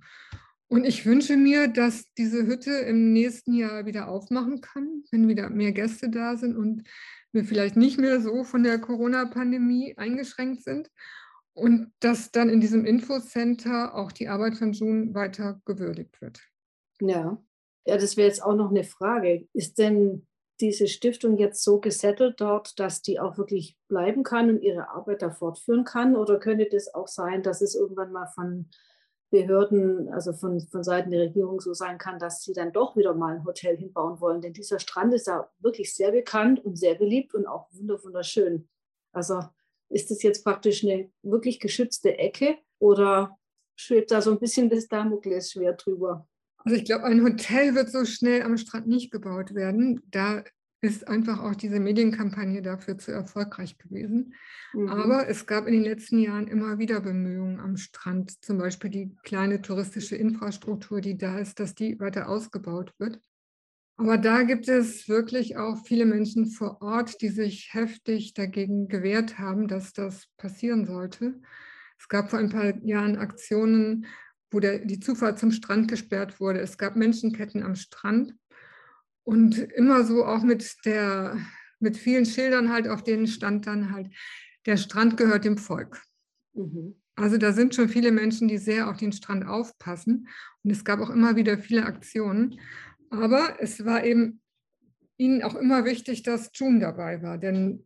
Und 0.69 0.85
ich 0.85 1.05
wünsche 1.05 1.37
mir, 1.37 1.67
dass 1.69 2.13
diese 2.17 2.45
Hütte 2.45 2.71
im 2.71 3.13
nächsten 3.13 3.53
Jahr 3.53 3.85
wieder 3.85 4.09
aufmachen 4.09 4.59
kann, 4.59 5.03
wenn 5.11 5.27
wieder 5.27 5.49
mehr 5.49 5.71
Gäste 5.71 6.09
da 6.09 6.35
sind 6.35 6.57
und 6.57 6.83
wir 7.31 7.45
vielleicht 7.45 7.77
nicht 7.77 7.99
mehr 7.99 8.19
so 8.19 8.43
von 8.43 8.63
der 8.63 8.79
Corona-Pandemie 8.79 9.93
eingeschränkt 9.97 10.63
sind 10.63 10.89
und 11.57 11.91
dass 11.99 12.31
dann 12.31 12.49
in 12.49 12.61
diesem 12.61 12.85
Infocenter 12.85 13.95
auch 13.95 14.11
die 14.11 14.27
Arbeit 14.27 14.55
von 14.55 14.73
June 14.73 15.15
weiter 15.15 15.59
gewürdigt 15.65 16.21
wird. 16.21 16.39
Ja, 17.01 17.41
ja 17.85 17.97
das 17.97 18.15
wäre 18.15 18.27
jetzt 18.27 18.43
auch 18.43 18.53
noch 18.53 18.69
eine 18.69 18.83
Frage. 18.83 19.47
Ist 19.53 19.79
denn 19.79 20.27
diese 20.61 20.87
Stiftung 20.87 21.37
jetzt 21.37 21.63
so 21.63 21.79
gesettelt 21.79 22.39
dort, 22.41 22.79
dass 22.79 23.01
die 23.01 23.19
auch 23.19 23.39
wirklich 23.39 23.75
bleiben 23.87 24.21
kann 24.23 24.49
und 24.51 24.61
ihre 24.61 24.89
Arbeit 24.89 25.23
da 25.23 25.31
fortführen 25.31 25.83
kann? 25.83 26.15
Oder 26.15 26.37
könnte 26.37 26.67
das 26.71 26.93
auch 26.93 27.07
sein, 27.07 27.41
dass 27.41 27.61
es 27.61 27.73
irgendwann 27.73 28.11
mal 28.11 28.27
von 28.35 28.69
Behörden, 29.31 30.09
also 30.13 30.33
von, 30.33 30.61
von 30.61 30.83
Seiten 30.83 31.09
der 31.09 31.21
Regierung 31.21 31.59
so 31.59 31.73
sein 31.73 31.97
kann, 31.97 32.19
dass 32.19 32.43
sie 32.43 32.53
dann 32.53 32.71
doch 32.71 32.95
wieder 32.95 33.15
mal 33.15 33.35
ein 33.35 33.45
Hotel 33.45 33.75
hinbauen 33.75 34.21
wollen? 34.21 34.41
Denn 34.41 34.53
dieser 34.53 34.77
Strand 34.77 35.11
ist 35.15 35.25
ja 35.25 35.49
wirklich 35.57 35.95
sehr 35.95 36.11
bekannt 36.11 36.63
und 36.63 36.77
sehr 36.77 36.93
beliebt 36.93 37.33
und 37.33 37.47
auch 37.47 37.67
wunderschön. 37.71 38.69
Also 39.11 39.41
ist 39.89 40.11
das 40.11 40.23
jetzt 40.23 40.43
praktisch 40.43 40.83
eine 40.83 41.09
wirklich 41.23 41.59
geschützte 41.59 42.17
Ecke 42.17 42.57
oder 42.79 43.37
schwebt 43.75 44.11
da 44.11 44.21
so 44.21 44.31
ein 44.31 44.39
bisschen 44.39 44.69
das 44.69 44.87
Damoklesschwert 44.87 45.85
drüber? 45.85 46.27
Also 46.57 46.75
ich 46.77 46.85
glaube, 46.85 47.05
ein 47.05 47.23
Hotel 47.23 47.75
wird 47.75 47.89
so 47.89 48.03
schnell 48.05 48.41
am 48.41 48.57
Strand 48.57 48.87
nicht 48.87 49.11
gebaut 49.11 49.55
werden. 49.55 50.01
Da 50.11 50.43
ist 50.81 51.07
einfach 51.07 51.41
auch 51.41 51.55
diese 51.55 51.79
Medienkampagne 51.79 52.61
dafür 52.61 52.97
zu 52.97 53.11
erfolgreich 53.11 53.77
gewesen. 53.77 54.33
Mhm. 54.73 54.89
Aber 54.89 55.27
es 55.27 55.45
gab 55.45 55.65
in 55.65 55.73
den 55.73 55.83
letzten 55.83 56.19
Jahren 56.19 56.47
immer 56.47 56.77
wieder 56.77 57.01
Bemühungen 57.01 57.59
am 57.59 57.77
Strand, 57.77 58.43
zum 58.43 58.57
Beispiel 58.57 58.89
die 58.89 59.15
kleine 59.23 59.61
touristische 59.61 60.15
Infrastruktur, 60.15 61.01
die 61.01 61.17
da 61.17 61.39
ist, 61.39 61.59
dass 61.59 61.73
die 61.73 61.99
weiter 61.99 62.29
ausgebaut 62.29 62.93
wird. 62.99 63.19
Aber 63.97 64.19
da 64.19 64.43
gibt 64.43 64.69
es 64.69 65.09
wirklich 65.09 65.57
auch 65.57 65.83
viele 65.85 66.05
Menschen 66.05 66.45
vor 66.45 66.81
Ort, 66.81 67.19
die 67.21 67.29
sich 67.29 67.73
heftig 67.73 68.35
dagegen 68.35 68.87
gewehrt 68.87 69.39
haben, 69.39 69.67
dass 69.67 69.91
das 69.93 70.27
passieren 70.37 70.85
sollte. 70.85 71.41
Es 71.99 72.07
gab 72.07 72.29
vor 72.29 72.37
ein 72.37 72.49
paar 72.49 72.77
Jahren 72.85 73.17
Aktionen, 73.17 74.05
wo 74.51 74.59
der, 74.59 74.79
die 74.79 74.99
Zufahrt 74.99 75.39
zum 75.39 75.51
Strand 75.51 75.87
gesperrt 75.87 76.39
wurde. 76.39 76.59
Es 76.59 76.77
gab 76.77 76.95
Menschenketten 76.95 77.63
am 77.63 77.75
Strand 77.75 78.35
und 79.23 79.57
immer 79.57 80.03
so 80.03 80.25
auch 80.25 80.43
mit 80.43 80.85
der, 80.85 81.37
mit 81.79 81.97
vielen 81.97 82.25
Schildern 82.25 82.71
halt, 82.71 82.87
auf 82.87 83.03
denen 83.03 83.27
stand 83.27 83.65
dann 83.65 83.91
halt, 83.91 84.09
der 84.67 84.77
Strand 84.77 85.17
gehört 85.17 85.43
dem 85.43 85.57
Volk. 85.57 86.03
Mhm. 86.53 87.01
Also 87.15 87.37
da 87.37 87.51
sind 87.51 87.73
schon 87.73 87.89
viele 87.89 88.11
Menschen, 88.11 88.47
die 88.47 88.59
sehr 88.59 88.89
auf 88.89 88.97
den 88.97 89.11
Strand 89.11 89.47
aufpassen. 89.47 90.27
Und 90.63 90.69
es 90.69 90.85
gab 90.85 90.99
auch 90.99 91.09
immer 91.09 91.35
wieder 91.35 91.57
viele 91.57 91.85
Aktionen. 91.85 92.59
Aber 93.09 93.57
es 93.59 93.83
war 93.85 94.03
eben 94.03 94.41
ihnen 95.17 95.41
auch 95.43 95.55
immer 95.55 95.85
wichtig, 95.85 96.23
dass 96.23 96.51
June 96.53 96.79
dabei 96.79 97.21
war. 97.21 97.37
Denn 97.37 97.85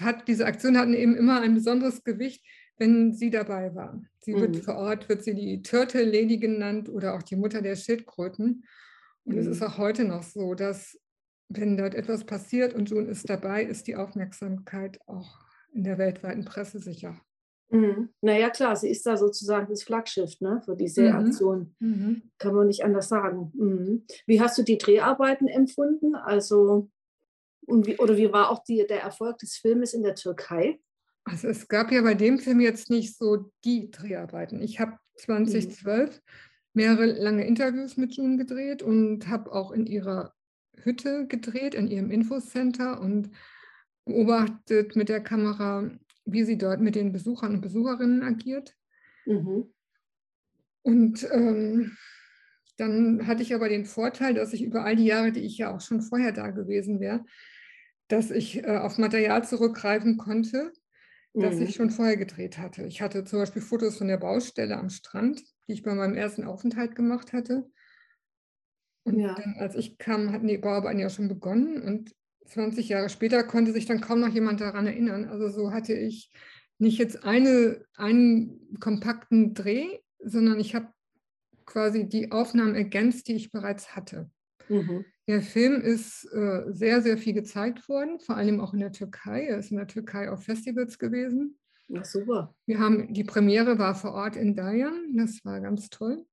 hat, 0.00 0.28
diese 0.28 0.46
Aktionen 0.46 0.78
hatten 0.78 0.94
eben 0.94 1.16
immer 1.16 1.40
ein 1.40 1.54
besonderes 1.54 2.04
Gewicht, 2.04 2.44
wenn 2.78 3.12
sie 3.12 3.30
dabei 3.30 3.74
war. 3.74 4.02
Sie 4.20 4.34
mhm. 4.34 4.40
wird 4.40 4.56
vor 4.58 4.76
Ort, 4.76 5.08
wird 5.08 5.24
sie 5.24 5.34
die 5.34 5.62
Turtle 5.62 6.04
Lady 6.04 6.38
genannt 6.38 6.88
oder 6.88 7.14
auch 7.14 7.22
die 7.22 7.36
Mutter 7.36 7.62
der 7.62 7.76
Schildkröten. 7.76 8.64
Und 9.24 9.34
mhm. 9.34 9.38
es 9.40 9.46
ist 9.46 9.62
auch 9.62 9.78
heute 9.78 10.04
noch 10.04 10.22
so, 10.22 10.54
dass 10.54 10.98
wenn 11.48 11.76
dort 11.76 11.94
etwas 11.94 12.24
passiert 12.24 12.74
und 12.74 12.88
June 12.88 13.08
ist 13.08 13.28
dabei, 13.28 13.62
ist 13.64 13.86
die 13.86 13.96
Aufmerksamkeit 13.96 14.98
auch 15.06 15.40
in 15.72 15.84
der 15.84 15.98
weltweiten 15.98 16.44
Presse 16.44 16.78
sicher. 16.78 17.20
Mhm. 17.72 18.10
Naja, 18.20 18.50
klar, 18.50 18.76
sie 18.76 18.90
ist 18.90 19.06
da 19.06 19.16
sozusagen 19.16 19.66
das 19.68 19.82
Flaggschiff 19.82 20.40
ne, 20.40 20.60
für 20.64 20.76
diese 20.76 21.08
mhm. 21.08 21.16
Aktion. 21.16 21.74
Mhm. 21.78 22.22
Kann 22.38 22.54
man 22.54 22.66
nicht 22.66 22.84
anders 22.84 23.08
sagen. 23.08 23.50
Mhm. 23.54 24.04
Wie 24.26 24.40
hast 24.40 24.58
du 24.58 24.62
die 24.62 24.76
Dreharbeiten 24.76 25.48
empfunden? 25.48 26.14
Also, 26.14 26.90
und 27.66 27.86
wie, 27.86 27.96
oder 27.96 28.16
wie 28.18 28.30
war 28.30 28.50
auch 28.50 28.62
die, 28.62 28.86
der 28.86 29.00
Erfolg 29.00 29.38
des 29.38 29.56
Filmes 29.56 29.94
in 29.94 30.02
der 30.02 30.14
Türkei? 30.14 30.80
Also 31.24 31.48
es 31.48 31.66
gab 31.68 31.90
ja 31.92 32.02
bei 32.02 32.14
dem 32.14 32.38
Film 32.38 32.60
jetzt 32.60 32.90
nicht 32.90 33.16
so 33.16 33.50
die 33.64 33.90
Dreharbeiten. 33.90 34.60
Ich 34.60 34.78
habe 34.78 34.98
2012 35.16 36.20
mehrere 36.74 37.06
lange 37.06 37.46
Interviews 37.46 37.96
mit 37.96 38.16
June 38.16 38.36
gedreht 38.36 38.82
und 38.82 39.28
habe 39.28 39.50
auch 39.52 39.70
in 39.70 39.86
ihrer 39.86 40.34
Hütte 40.76 41.26
gedreht, 41.26 41.74
in 41.74 41.88
ihrem 41.88 42.10
Infocenter 42.10 43.00
und 43.00 43.30
beobachtet 44.04 44.96
mit 44.96 45.08
der 45.08 45.22
Kamera, 45.22 45.90
wie 46.24 46.44
sie 46.44 46.58
dort 46.58 46.80
mit 46.80 46.94
den 46.94 47.12
Besuchern 47.12 47.54
und 47.54 47.60
Besucherinnen 47.60 48.22
agiert. 48.22 48.76
Mhm. 49.26 49.72
Und 50.82 51.28
ähm, 51.30 51.96
dann 52.76 53.26
hatte 53.26 53.42
ich 53.42 53.54
aber 53.54 53.68
den 53.68 53.84
Vorteil, 53.84 54.34
dass 54.34 54.52
ich 54.52 54.62
über 54.62 54.84
all 54.84 54.96
die 54.96 55.04
Jahre, 55.04 55.32
die 55.32 55.40
ich 55.40 55.58
ja 55.58 55.74
auch 55.74 55.80
schon 55.80 56.00
vorher 56.00 56.32
da 56.32 56.50
gewesen 56.50 57.00
wäre, 57.00 57.24
dass 58.08 58.30
ich 58.30 58.64
äh, 58.64 58.76
auf 58.78 58.98
Material 58.98 59.44
zurückgreifen 59.44 60.16
konnte, 60.16 60.72
das 61.34 61.56
mhm. 61.56 61.62
ich 61.62 61.74
schon 61.74 61.90
vorher 61.90 62.16
gedreht 62.16 62.58
hatte. 62.58 62.84
Ich 62.84 63.00
hatte 63.00 63.24
zum 63.24 63.38
Beispiel 63.38 63.62
Fotos 63.62 63.98
von 63.98 64.08
der 64.08 64.18
Baustelle 64.18 64.76
am 64.76 64.90
Strand 64.90 65.42
die 65.66 65.72
ich 65.72 65.82
bei 65.82 65.94
meinem 65.94 66.14
ersten 66.14 66.44
Aufenthalt 66.44 66.94
gemacht 66.94 67.32
hatte. 67.32 67.70
Und 69.04 69.18
ja. 69.18 69.34
dann, 69.34 69.54
als 69.58 69.74
ich 69.74 69.98
kam, 69.98 70.32
hatten 70.32 70.46
die 70.46 70.58
Bauarbeiten 70.58 71.00
ja 71.00 71.10
schon 71.10 71.28
begonnen 71.28 71.82
und 71.82 72.14
20 72.46 72.88
Jahre 72.88 73.08
später 73.08 73.42
konnte 73.44 73.72
sich 73.72 73.86
dann 73.86 74.00
kaum 74.00 74.20
noch 74.20 74.32
jemand 74.32 74.60
daran 74.60 74.86
erinnern. 74.86 75.28
Also 75.28 75.48
so 75.48 75.72
hatte 75.72 75.94
ich 75.94 76.30
nicht 76.78 76.98
jetzt 76.98 77.24
eine, 77.24 77.84
einen 77.94 78.78
kompakten 78.80 79.54
Dreh, 79.54 79.86
sondern 80.18 80.60
ich 80.60 80.74
habe 80.74 80.88
quasi 81.64 82.08
die 82.08 82.32
Aufnahmen 82.32 82.74
ergänzt, 82.74 83.28
die 83.28 83.34
ich 83.34 83.52
bereits 83.52 83.94
hatte. 83.94 84.30
Mhm. 84.68 85.04
Der 85.28 85.42
Film 85.42 85.80
ist 85.80 86.24
äh, 86.32 86.64
sehr, 86.68 87.00
sehr 87.00 87.16
viel 87.16 87.32
gezeigt 87.32 87.88
worden, 87.88 88.18
vor 88.18 88.36
allem 88.36 88.60
auch 88.60 88.74
in 88.74 88.80
der 88.80 88.92
Türkei. 88.92 89.46
Er 89.46 89.58
ist 89.58 89.70
in 89.70 89.76
der 89.76 89.86
Türkei 89.86 90.30
auf 90.30 90.44
Festivals 90.44 90.98
gewesen. 90.98 91.58
Ach, 91.94 92.04
super. 92.04 92.54
Wir 92.66 92.78
haben, 92.78 93.12
die 93.12 93.24
Premiere 93.24 93.78
war 93.78 93.94
vor 93.94 94.12
Ort 94.12 94.36
in 94.36 94.54
Dayan, 94.54 95.14
das 95.14 95.44
war 95.44 95.60
ganz 95.60 95.90
toll. 95.90 96.24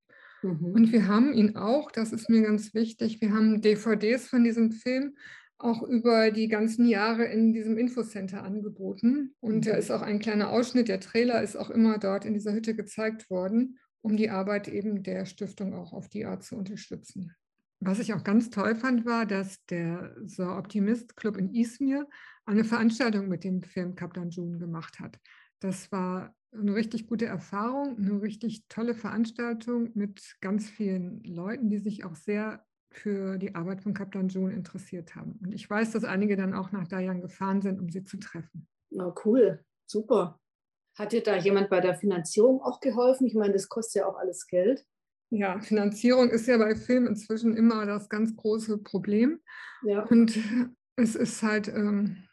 Mhm. 0.41 0.71
Und 0.73 0.91
wir 0.91 1.07
haben 1.07 1.33
ihn 1.33 1.55
auch, 1.55 1.91
das 1.91 2.11
ist 2.11 2.29
mir 2.29 2.41
ganz 2.41 2.73
wichtig, 2.73 3.21
wir 3.21 3.33
haben 3.33 3.61
DVDs 3.61 4.27
von 4.27 4.43
diesem 4.43 4.71
Film 4.71 5.15
auch 5.59 5.83
über 5.83 6.31
die 6.31 6.47
ganzen 6.47 6.87
Jahre 6.87 7.25
in 7.25 7.53
diesem 7.53 7.77
Infocenter 7.77 8.43
angeboten. 8.43 9.35
Und 9.41 9.57
mhm. 9.57 9.61
da 9.61 9.75
ist 9.75 9.91
auch 9.91 10.01
ein 10.01 10.19
kleiner 10.19 10.49
Ausschnitt, 10.49 10.87
der 10.87 11.01
Trailer 11.01 11.43
ist 11.43 11.57
auch 11.57 11.69
immer 11.69 11.97
dort 11.97 12.25
in 12.25 12.33
dieser 12.33 12.53
Hütte 12.53 12.75
gezeigt 12.75 13.29
worden, 13.29 13.77
um 14.01 14.15
die 14.15 14.29
Arbeit 14.29 14.69
eben 14.69 15.03
der 15.03 15.25
Stiftung 15.25 15.73
auch 15.73 15.91
auf 15.91 16.07
die 16.07 16.25
Art 16.25 16.43
zu 16.43 16.55
unterstützen. 16.55 17.35
Was 17.81 17.99
ich 17.99 18.13
auch 18.13 18.23
ganz 18.23 18.49
toll 18.49 18.75
fand, 18.75 19.05
war, 19.05 19.25
dass 19.25 19.63
der 19.65 20.15
So 20.25 20.43
Optimist 20.43 21.15
Club 21.15 21.37
in 21.37 21.53
Izmir 21.53 22.07
eine 22.45 22.63
Veranstaltung 22.63 23.27
mit 23.27 23.43
dem 23.43 23.61
Film 23.61 23.95
Kaptan 23.95 24.31
June 24.31 24.57
gemacht 24.57 24.99
hat. 24.99 25.19
Das 25.59 25.91
war 25.91 26.35
eine 26.51 26.73
richtig 26.73 27.05
gute 27.05 27.25
Erfahrung, 27.25 27.97
eine 27.97 28.21
richtig 28.21 28.65
tolle 28.69 28.95
Veranstaltung 28.95 29.91
mit 29.93 30.37
ganz 30.41 30.69
vielen 30.69 31.23
Leuten, 31.23 31.69
die 31.69 31.77
sich 31.77 32.05
auch 32.05 32.15
sehr 32.15 32.65
für 32.91 33.37
die 33.37 33.55
Arbeit 33.55 33.81
von 33.81 33.93
Kaplan 33.93 34.29
June 34.29 34.53
interessiert 34.53 35.15
haben. 35.15 35.39
Und 35.43 35.53
ich 35.53 35.69
weiß, 35.69 35.91
dass 35.91 36.03
einige 36.03 36.35
dann 36.35 36.53
auch 36.53 36.71
nach 36.71 36.87
Dayan 36.87 37.21
gefahren 37.21 37.61
sind, 37.61 37.79
um 37.79 37.89
sie 37.89 38.03
zu 38.03 38.17
treffen. 38.17 38.67
Na 38.89 39.13
cool, 39.25 39.63
super. 39.85 40.39
Hat 40.97 41.11
dir 41.11 41.23
da 41.23 41.37
jemand 41.37 41.69
bei 41.69 41.79
der 41.79 41.95
Finanzierung 41.95 42.61
auch 42.61 42.79
geholfen? 42.79 43.27
Ich 43.27 43.35
meine, 43.35 43.53
das 43.53 43.69
kostet 43.69 44.01
ja 44.01 44.07
auch 44.07 44.17
alles 44.17 44.47
Geld. 44.47 44.85
Ja, 45.31 45.59
Finanzierung 45.59 46.31
ist 46.31 46.47
ja 46.47 46.57
bei 46.57 46.75
Filmen 46.75 47.07
inzwischen 47.07 47.55
immer 47.55 47.85
das 47.85 48.09
ganz 48.09 48.35
große 48.35 48.79
Problem. 48.79 49.39
Ja. 49.83 50.03
Und 50.03 50.39
es 50.95 51.15
ist 51.15 51.43
halt 51.43 51.67
ähm, 51.67 52.23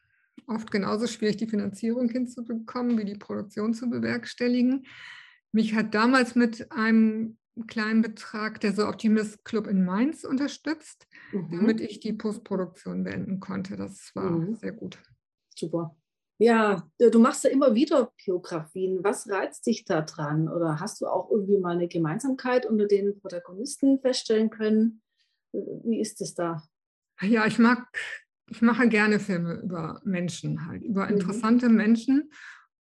oft 0.47 0.71
genauso 0.71 1.07
schwierig, 1.07 1.37
die 1.37 1.47
Finanzierung 1.47 2.09
hinzubekommen, 2.09 2.99
wie 2.99 3.05
die 3.05 3.19
Produktion 3.19 3.75
zu 3.75 3.91
bewerkstelligen. 3.91 4.87
Mich 5.53 5.75
hat 5.75 5.95
damals 5.95 6.35
mit 6.35 6.73
einem 6.73 7.37
kleinen 7.67 8.03
Betrag 8.03 8.61
der 8.61 8.73
So 8.73 8.87
Optimist 8.87 9.45
Club 9.45 9.67
in 9.67 9.85
Mainz 9.85 10.25
unterstützt, 10.25 11.07
mhm. 11.33 11.59
damit 11.59 11.81
ich 11.81 12.01
die 12.01 12.13
Postproduktion 12.13 13.05
beenden 13.05 13.41
konnte. 13.41 13.77
Das 13.77 14.11
war 14.15 14.31
mhm. 14.31 14.57
sehr 14.57 14.73
gut. 14.73 14.99
Super. 15.55 15.97
Ja, 16.39 16.87
du 16.99 17.19
machst 17.19 17.45
ja 17.45 17.51
immer 17.51 17.75
wieder 17.75 18.13
Biografien. 18.23 19.03
Was 19.03 19.31
reizt 19.31 19.67
dich 19.67 19.87
da 19.87 20.03
dran? 20.03 20.51
Oder 20.51 20.81
hast 20.81 21.01
du 21.01 21.07
auch 21.07 21.31
irgendwie 21.31 21.59
mal 21.59 21.77
eine 21.77 21.89
Gemeinsamkeit 21.89 22.67
unter 22.67 22.87
den 22.87 23.19
Protagonisten 23.19 24.01
feststellen 24.01 24.51
können? 24.51 25.01
Wie 25.53 25.99
ist 25.99 26.21
es 26.21 26.35
da? 26.35 26.63
Ja, 27.23 27.47
ich 27.47 27.59
mag 27.59 27.89
ich 28.49 28.63
mache 28.63 28.89
gerne 28.89 29.19
Filme 29.19 29.55
über 29.55 30.01
Menschen 30.05 30.67
halt, 30.67 30.83
über 30.83 31.07
mhm. 31.07 31.15
interessante 31.15 31.69
mhm. 31.69 31.77
Menschen, 31.77 32.31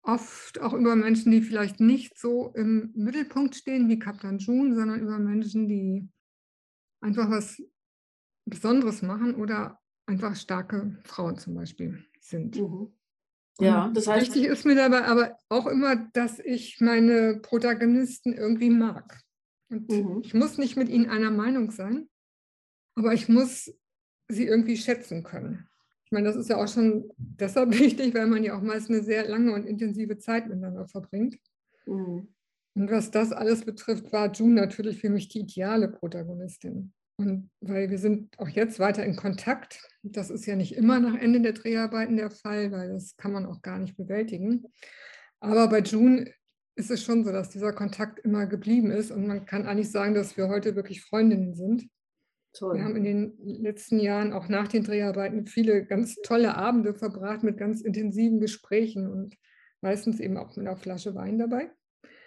oft 0.06 0.60
auch 0.60 0.72
über 0.72 0.96
Menschen, 0.96 1.32
die 1.32 1.42
vielleicht 1.42 1.80
nicht 1.80 2.18
so 2.18 2.52
im 2.54 2.92
Mittelpunkt 2.94 3.56
stehen 3.56 3.88
wie 3.88 3.98
Kaplan 3.98 4.38
June, 4.38 4.74
sondern 4.74 5.00
über 5.00 5.18
Menschen, 5.18 5.68
die 5.68 6.08
einfach 7.00 7.30
was 7.30 7.62
Besonderes 8.46 9.02
machen 9.02 9.34
oder 9.34 9.80
einfach 10.06 10.36
starke 10.36 10.98
Frauen 11.04 11.36
zum 11.38 11.54
Beispiel 11.54 12.04
sind. 12.20 12.56
Mhm. 12.56 12.92
Ja, 13.58 13.88
das 13.88 14.06
heißt. 14.06 14.28
Wichtig 14.28 14.44
ist 14.44 14.64
mir 14.64 14.74
dabei 14.74 15.04
aber 15.04 15.38
auch 15.48 15.66
immer, 15.66 15.96
dass 16.12 16.38
ich 16.38 16.80
meine 16.80 17.40
Protagonisten 17.42 18.32
irgendwie 18.32 18.70
mag. 18.70 19.20
Und 19.70 19.88
mhm. 19.88 20.20
ich 20.22 20.34
muss 20.34 20.58
nicht 20.58 20.76
mit 20.76 20.88
ihnen 20.88 21.08
einer 21.08 21.30
Meinung 21.30 21.70
sein, 21.70 22.08
aber 22.94 23.14
ich 23.14 23.28
muss 23.28 23.72
sie 24.28 24.46
irgendwie 24.46 24.76
schätzen 24.76 25.22
können. 25.24 25.68
Ich 26.06 26.12
meine, 26.12 26.28
das 26.28 26.36
ist 26.36 26.48
ja 26.48 26.56
auch 26.56 26.68
schon 26.68 27.10
deshalb 27.18 27.70
wichtig, 27.78 28.14
weil 28.14 28.26
man 28.26 28.42
ja 28.42 28.56
auch 28.56 28.62
meist 28.62 28.88
eine 28.88 29.02
sehr 29.02 29.28
lange 29.28 29.52
und 29.52 29.66
intensive 29.66 30.18
Zeit 30.18 30.46
miteinander 30.46 30.86
verbringt. 30.86 31.36
Mhm. 31.86 32.28
Und 32.74 32.90
was 32.90 33.10
das 33.10 33.32
alles 33.32 33.64
betrifft, 33.64 34.12
war 34.12 34.30
June 34.32 34.54
natürlich 34.54 35.00
für 35.00 35.10
mich 35.10 35.28
die 35.28 35.40
ideale 35.40 35.88
Protagonistin. 35.88 36.92
Und 37.18 37.50
weil 37.60 37.90
wir 37.90 37.98
sind 37.98 38.38
auch 38.38 38.48
jetzt 38.48 38.78
weiter 38.78 39.04
in 39.04 39.16
Kontakt. 39.16 39.80
Das 40.02 40.30
ist 40.30 40.44
ja 40.46 40.54
nicht 40.54 40.76
immer 40.76 41.00
nach 41.00 41.18
Ende 41.18 41.40
der 41.40 41.54
Dreharbeiten 41.54 42.16
der 42.16 42.30
Fall, 42.30 42.70
weil 42.72 42.92
das 42.92 43.16
kann 43.16 43.32
man 43.32 43.46
auch 43.46 43.62
gar 43.62 43.78
nicht 43.78 43.96
bewältigen. 43.96 44.64
Aber 45.40 45.68
bei 45.68 45.80
June 45.80 46.30
ist 46.76 46.90
es 46.90 47.02
schon 47.02 47.24
so, 47.24 47.32
dass 47.32 47.48
dieser 47.48 47.72
Kontakt 47.72 48.18
immer 48.20 48.46
geblieben 48.46 48.90
ist 48.90 49.10
und 49.10 49.26
man 49.26 49.46
kann 49.46 49.66
eigentlich 49.66 49.90
sagen, 49.90 50.14
dass 50.14 50.36
wir 50.36 50.48
heute 50.48 50.76
wirklich 50.76 51.02
Freundinnen 51.02 51.54
sind. 51.54 51.88
Toll. 52.56 52.76
Wir 52.76 52.84
haben 52.84 52.96
in 52.96 53.04
den 53.04 53.62
letzten 53.62 53.98
Jahren 53.98 54.32
auch 54.32 54.48
nach 54.48 54.68
den 54.68 54.84
Dreharbeiten 54.84 55.46
viele 55.46 55.84
ganz 55.84 56.16
tolle 56.22 56.56
Abende 56.56 56.94
verbracht 56.94 57.42
mit 57.42 57.58
ganz 57.58 57.82
intensiven 57.82 58.40
Gesprächen 58.40 59.10
und 59.10 59.36
meistens 59.80 60.20
eben 60.20 60.36
auch 60.36 60.56
mit 60.56 60.66
einer 60.66 60.76
Flasche 60.76 61.14
Wein 61.14 61.38
dabei. 61.38 61.70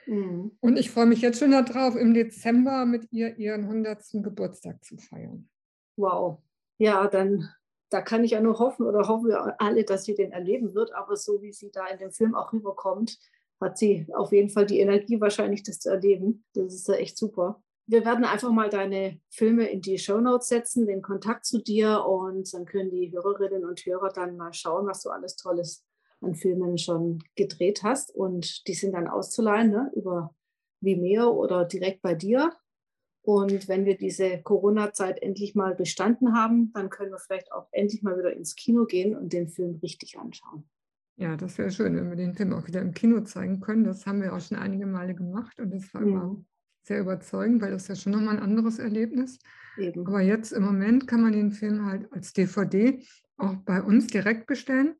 Mhm. 0.05 0.51
Und 0.59 0.77
ich 0.77 0.91
freue 0.91 1.07
mich 1.07 1.21
jetzt 1.21 1.39
schon 1.39 1.51
darauf, 1.51 1.95
im 1.95 2.13
Dezember 2.13 2.85
mit 2.85 3.11
ihr 3.11 3.37
ihren 3.37 3.63
100. 3.63 4.03
Geburtstag 4.23 4.83
zu 4.83 4.97
feiern. 4.97 5.49
Wow. 5.97 6.39
Ja, 6.77 7.07
dann 7.07 7.49
da 7.89 8.01
kann 8.01 8.23
ich 8.23 8.31
ja 8.31 8.41
nur 8.41 8.59
hoffen 8.59 8.85
oder 8.85 9.07
hoffen 9.07 9.29
wir 9.29 9.59
alle, 9.59 9.83
dass 9.83 10.05
sie 10.05 10.13
den 10.13 10.31
erleben 10.31 10.75
wird. 10.75 10.93
Aber 10.93 11.15
so 11.15 11.41
wie 11.41 11.51
sie 11.51 11.71
da 11.71 11.87
in 11.87 11.97
dem 11.97 12.11
Film 12.11 12.35
auch 12.35 12.53
rüberkommt, 12.53 13.17
hat 13.59 13.77
sie 13.77 14.07
auf 14.13 14.31
jeden 14.31 14.49
Fall 14.49 14.65
die 14.65 14.79
Energie, 14.79 15.19
wahrscheinlich 15.19 15.63
das 15.63 15.79
zu 15.79 15.89
erleben. 15.89 16.45
Das 16.53 16.73
ist 16.73 16.87
ja 16.87 16.95
echt 16.95 17.17
super. 17.17 17.61
Wir 17.89 18.05
werden 18.05 18.23
einfach 18.23 18.51
mal 18.51 18.69
deine 18.69 19.19
Filme 19.31 19.67
in 19.67 19.81
die 19.81 19.97
Show 19.97 20.19
Notes 20.21 20.49
setzen, 20.49 20.85
den 20.85 21.01
Kontakt 21.01 21.43
zu 21.43 21.57
dir 21.57 22.05
und 22.05 22.53
dann 22.53 22.65
können 22.65 22.91
die 22.91 23.11
Hörerinnen 23.11 23.65
und 23.65 23.83
Hörer 23.83 24.09
dann 24.09 24.37
mal 24.37 24.53
schauen, 24.53 24.85
was 24.85 25.01
du 25.01 25.09
alles 25.09 25.37
Tolles 25.37 25.83
an 26.21 26.35
Filmen 26.35 26.77
schon 26.77 27.23
gedreht 27.35 27.81
hast. 27.81 28.13
Und 28.13 28.67
die 28.67 28.75
sind 28.75 28.91
dann 28.91 29.07
auszuleihen 29.07 29.71
ne, 29.71 29.91
über 29.95 30.35
Vimeo 30.81 31.31
oder 31.31 31.65
direkt 31.65 32.03
bei 32.03 32.13
dir. 32.13 32.53
Und 33.23 33.67
wenn 33.67 33.85
wir 33.85 33.97
diese 33.97 34.39
Corona-Zeit 34.43 35.23
endlich 35.23 35.55
mal 35.55 35.73
bestanden 35.73 36.35
haben, 36.35 36.71
dann 36.73 36.91
können 36.91 37.11
wir 37.11 37.17
vielleicht 37.17 37.51
auch 37.51 37.69
endlich 37.71 38.03
mal 38.03 38.19
wieder 38.19 38.33
ins 38.33 38.55
Kino 38.55 38.85
gehen 38.85 39.17
und 39.17 39.33
den 39.33 39.47
Film 39.47 39.79
richtig 39.81 40.19
anschauen. 40.19 40.69
Ja, 41.15 41.35
das 41.37 41.57
wäre 41.57 41.71
schön, 41.71 41.95
wenn 41.95 42.09
wir 42.11 42.15
den 42.15 42.35
Film 42.35 42.53
auch 42.53 42.67
wieder 42.67 42.81
im 42.81 42.93
Kino 42.93 43.21
zeigen 43.21 43.59
können. 43.59 43.83
Das 43.83 44.05
haben 44.05 44.21
wir 44.21 44.31
auch 44.31 44.41
schon 44.41 44.57
einige 44.57 44.85
Male 44.85 45.15
gemacht 45.15 45.59
und 45.59 45.71
das 45.71 45.91
war 45.95 46.03
immer 46.03 46.25
mhm. 46.25 46.45
Sehr 46.89 46.99
überzeugend, 46.99 47.61
weil 47.61 47.71
das 47.71 47.87
ja 47.87 47.95
schon 47.95 48.11
nochmal 48.11 48.37
ein 48.37 48.43
anderes 48.43 48.79
Erlebnis. 48.79 49.39
Eben. 49.77 50.05
Aber 50.05 50.21
jetzt 50.21 50.51
im 50.51 50.63
Moment 50.63 51.07
kann 51.07 51.21
man 51.21 51.31
den 51.31 51.51
Film 51.51 51.85
halt 51.85 52.11
als 52.11 52.33
DVD 52.33 53.01
auch 53.37 53.55
bei 53.57 53.81
uns 53.81 54.07
direkt 54.07 54.47
bestellen. 54.47 54.95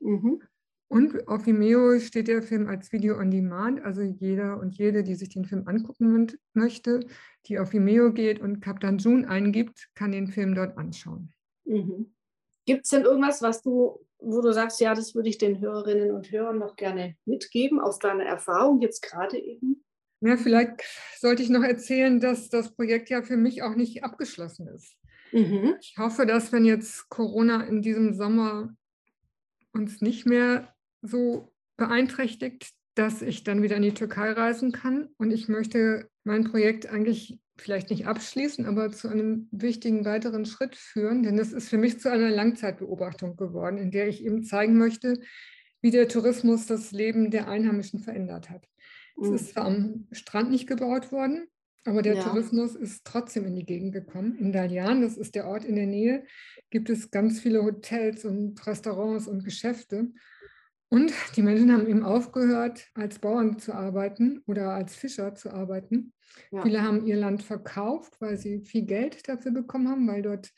Mhm. 0.00 0.42
Und 0.88 1.28
auf 1.28 1.46
Vimeo 1.46 1.98
steht 2.00 2.28
der 2.28 2.42
Film 2.42 2.66
als 2.66 2.92
Video 2.92 3.18
on 3.18 3.30
Demand. 3.30 3.84
Also 3.84 4.00
jeder 4.00 4.58
und 4.58 4.76
jede, 4.76 5.04
die 5.04 5.14
sich 5.14 5.28
den 5.28 5.44
Film 5.44 5.68
angucken 5.68 6.28
möchte, 6.54 7.00
die 7.46 7.58
auf 7.58 7.72
Vimeo 7.72 8.12
geht 8.12 8.40
und 8.40 8.60
Captain 8.60 8.98
June 8.98 9.28
eingibt, 9.28 9.90
kann 9.94 10.12
den 10.12 10.28
Film 10.28 10.54
dort 10.54 10.78
anschauen. 10.78 11.32
Mhm. 11.64 12.14
Gibt 12.66 12.84
es 12.84 12.90
denn 12.90 13.02
irgendwas, 13.02 13.42
was 13.42 13.60
du, 13.60 14.00
wo 14.18 14.40
du 14.40 14.52
sagst, 14.52 14.80
ja, 14.80 14.94
das 14.94 15.14
würde 15.14 15.28
ich 15.28 15.36
den 15.36 15.60
Hörerinnen 15.60 16.10
und 16.10 16.30
Hörern 16.30 16.58
noch 16.58 16.76
gerne 16.76 17.16
mitgeben 17.26 17.80
aus 17.80 17.98
deiner 17.98 18.24
Erfahrung 18.24 18.80
jetzt 18.80 19.02
gerade 19.02 19.38
eben? 19.38 19.83
Ja, 20.24 20.38
vielleicht 20.38 20.82
sollte 21.18 21.42
ich 21.42 21.50
noch 21.50 21.62
erzählen, 21.62 22.18
dass 22.18 22.48
das 22.48 22.74
Projekt 22.74 23.10
ja 23.10 23.20
für 23.20 23.36
mich 23.36 23.62
auch 23.62 23.74
nicht 23.74 24.04
abgeschlossen 24.04 24.68
ist. 24.68 24.96
Mhm. 25.32 25.74
Ich 25.80 25.96
hoffe, 25.98 26.24
dass 26.24 26.50
wenn 26.50 26.64
jetzt 26.64 27.10
Corona 27.10 27.62
in 27.64 27.82
diesem 27.82 28.14
Sommer 28.14 28.74
uns 29.72 30.00
nicht 30.00 30.24
mehr 30.24 30.74
so 31.02 31.52
beeinträchtigt, 31.76 32.70
dass 32.94 33.20
ich 33.20 33.44
dann 33.44 33.62
wieder 33.62 33.76
in 33.76 33.82
die 33.82 33.92
Türkei 33.92 34.32
reisen 34.32 34.72
kann. 34.72 35.08
Und 35.18 35.30
ich 35.30 35.48
möchte 35.48 36.08
mein 36.22 36.44
Projekt 36.44 36.86
eigentlich 36.86 37.38
vielleicht 37.58 37.90
nicht 37.90 38.06
abschließen, 38.06 38.64
aber 38.64 38.92
zu 38.92 39.08
einem 39.08 39.48
wichtigen 39.50 40.06
weiteren 40.06 40.46
Schritt 40.46 40.74
führen, 40.74 41.22
denn 41.22 41.38
es 41.38 41.52
ist 41.52 41.68
für 41.68 41.78
mich 41.78 42.00
zu 42.00 42.10
einer 42.10 42.30
Langzeitbeobachtung 42.30 43.36
geworden, 43.36 43.76
in 43.76 43.90
der 43.90 44.08
ich 44.08 44.24
eben 44.24 44.42
zeigen 44.42 44.78
möchte, 44.78 45.20
wie 45.84 45.90
der 45.90 46.08
Tourismus 46.08 46.64
das 46.64 46.92
Leben 46.92 47.30
der 47.30 47.46
Einheimischen 47.46 48.00
verändert 48.00 48.48
hat. 48.48 48.66
Mhm. 49.18 49.34
Es 49.34 49.42
ist 49.42 49.52
zwar 49.52 49.66
am 49.66 50.06
Strand 50.12 50.50
nicht 50.50 50.66
gebaut 50.66 51.12
worden, 51.12 51.46
aber 51.84 52.00
der 52.00 52.14
ja. 52.14 52.22
Tourismus 52.22 52.74
ist 52.74 53.04
trotzdem 53.04 53.44
in 53.44 53.54
die 53.54 53.66
Gegend 53.66 53.92
gekommen. 53.92 54.34
In 54.38 54.50
Dalian, 54.50 55.02
das 55.02 55.18
ist 55.18 55.34
der 55.34 55.46
Ort 55.46 55.62
in 55.62 55.76
der 55.76 55.86
Nähe, 55.86 56.24
gibt 56.70 56.88
es 56.88 57.10
ganz 57.10 57.38
viele 57.38 57.62
Hotels 57.62 58.24
und 58.24 58.66
Restaurants 58.66 59.28
und 59.28 59.44
Geschäfte. 59.44 60.10
Und 60.88 61.12
die 61.36 61.42
Menschen 61.42 61.70
haben 61.70 61.86
eben 61.86 62.02
aufgehört, 62.02 62.88
als 62.94 63.18
Bauern 63.18 63.58
zu 63.58 63.74
arbeiten 63.74 64.42
oder 64.46 64.70
als 64.70 64.96
Fischer 64.96 65.34
zu 65.34 65.50
arbeiten. 65.50 66.14
Ja. 66.50 66.62
Viele 66.62 66.80
haben 66.80 67.04
ihr 67.04 67.16
Land 67.16 67.42
verkauft, 67.42 68.14
weil 68.20 68.38
sie 68.38 68.64
viel 68.64 68.86
Geld 68.86 69.28
dafür 69.28 69.52
bekommen 69.52 69.88
haben, 69.88 70.08
weil 70.08 70.22
dort 70.22 70.50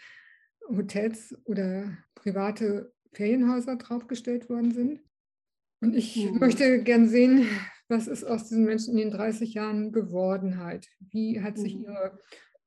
Hotels 0.69 1.36
oder 1.47 1.99
private 2.15 2.93
Ferienhäuser 3.12 3.75
draufgestellt 3.75 4.49
worden 4.49 4.71
sind. 4.71 5.00
Und 5.80 5.95
ich 5.95 6.17
mhm. 6.17 6.39
möchte 6.39 6.82
gern 6.82 7.08
sehen, 7.08 7.47
was 7.89 8.08
ist 8.08 8.25
aus 8.25 8.49
diesen 8.49 8.65
Menschen 8.65 8.93
in 8.93 9.10
den 9.10 9.10
30 9.10 9.54
Jahren 9.54 9.93
geworden 9.93 10.58
halt? 10.58 10.89
Wie 11.00 11.41
hat 11.41 11.58
sich 11.58 11.76
mhm. 11.76 11.84
ihre 11.84 12.19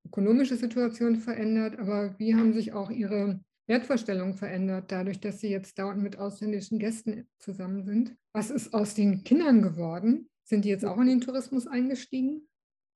ökonomische 0.05 0.55
Situation 0.55 1.17
verändert, 1.17 1.77
aber 1.77 2.17
wie 2.17 2.35
haben 2.35 2.53
sich 2.53 2.73
auch 2.73 2.89
ihre 2.89 3.39
Wertvorstellung 3.67 4.33
verändert, 4.33 4.91
dadurch, 4.91 5.19
dass 5.19 5.39
sie 5.39 5.49
jetzt 5.49 5.77
dauernd 5.77 6.01
mit 6.01 6.17
ausländischen 6.17 6.79
Gästen 6.79 7.27
zusammen 7.37 7.85
sind. 7.85 8.15
Was 8.33 8.49
ist 8.49 8.73
aus 8.73 8.95
den 8.95 9.23
Kindern 9.23 9.61
geworden? 9.61 10.27
Sind 10.43 10.65
die 10.65 10.69
jetzt 10.69 10.85
auch 10.85 10.99
in 10.99 11.05
den 11.05 11.21
Tourismus 11.21 11.67
eingestiegen? 11.67 12.47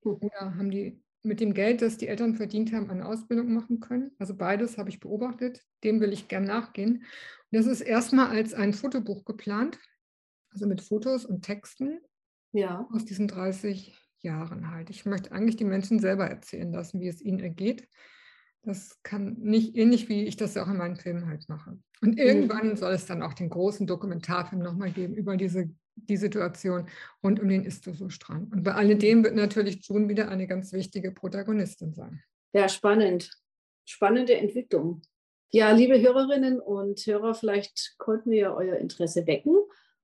Oder 0.02 0.56
haben 0.58 0.71
die 0.71 0.99
mit 1.21 1.39
dem 1.39 1.54
Geld, 1.54 1.84
das 1.84 1.97
die 1.97 2.08
Eltern 2.08 2.34
verdient 2.34 2.73
haben, 2.73 2.89
eine 2.89 3.06
Ausbildung 3.06 3.54
machen 3.54 3.82
können? 3.82 4.12
Also 4.17 4.36
beides 4.36 4.80
habe 4.80 4.89
ich 4.89 4.99
beobachtet. 4.99 5.62
Dem 5.84 6.02
will 6.02 6.12
ich 6.12 6.28
gern 6.28 6.45
nachgehen. 6.45 6.93
Und 6.97 7.04
das 7.52 7.67
ist 7.67 7.82
erstmal 7.82 8.30
als 8.30 8.56
ein 8.56 8.73
Fotobuch 8.73 9.26
geplant, 9.26 9.78
also 10.54 10.68
mit 10.68 10.82
Fotos 10.82 11.26
und 11.26 11.44
Texten 11.44 12.00
ja. 12.52 12.88
aus 12.94 13.06
diesen 13.06 13.28
30 13.28 13.94
Jahren 14.22 14.72
halt. 14.72 14.89
Ich 14.89 15.06
möchte 15.06 15.32
eigentlich 15.32 15.58
die 15.58 15.66
Menschen 15.66 16.00
selber 16.00 16.28
erzählen 16.28 16.72
lassen, 16.72 17.02
wie 17.02 17.08
es 17.08 17.22
ihnen 17.22 17.39
ergeht 17.39 17.88
das 18.63 19.02
kann 19.04 19.36
nicht 19.39 19.76
ähnlich 19.76 20.10
wie 20.10 20.24
ich 20.24 20.38
das 20.38 20.58
auch 20.58 20.68
in 20.68 20.78
meinen 20.78 20.96
Filmen 20.96 21.28
halt 21.28 21.48
mache. 21.50 21.78
Und 22.02 22.18
irgendwann 22.18 22.70
mhm. 22.70 22.76
soll 22.78 22.94
es 22.94 23.06
dann 23.06 23.22
auch 23.22 23.34
den 23.34 23.50
großen 23.50 23.86
Dokumentarfilm 23.86 24.62
nochmal 24.62 24.92
geben 24.92 25.13
über 25.16 25.38
diese 25.38 25.70
die 25.96 26.18
Situation 26.18 26.88
rund 27.24 27.39
um 27.39 27.48
den 27.48 27.66
Istoso-Strand. 27.66 28.52
Und 28.52 28.63
bei 28.63 28.74
alledem 28.74 29.24
wird 29.24 29.36
natürlich 29.36 29.86
June 29.88 30.10
wieder 30.10 30.28
eine 30.30 30.48
ganz 30.48 30.74
wichtige 30.74 31.12
Protagonistin 31.12 31.94
sein. 31.94 32.24
Ja, 32.52 32.68
spannend. 32.68 33.30
Spannende 33.86 34.36
Entwicklung. 34.36 35.04
Ja, 35.52 35.72
liebe 35.72 36.02
Hörerinnen 36.02 36.60
und 36.60 37.00
Hörer, 37.06 37.36
vielleicht 37.36 37.94
konnten 38.00 38.32
wir 38.32 38.56
euer 38.56 38.78
Interesse 38.78 39.28
wecken 39.28 39.56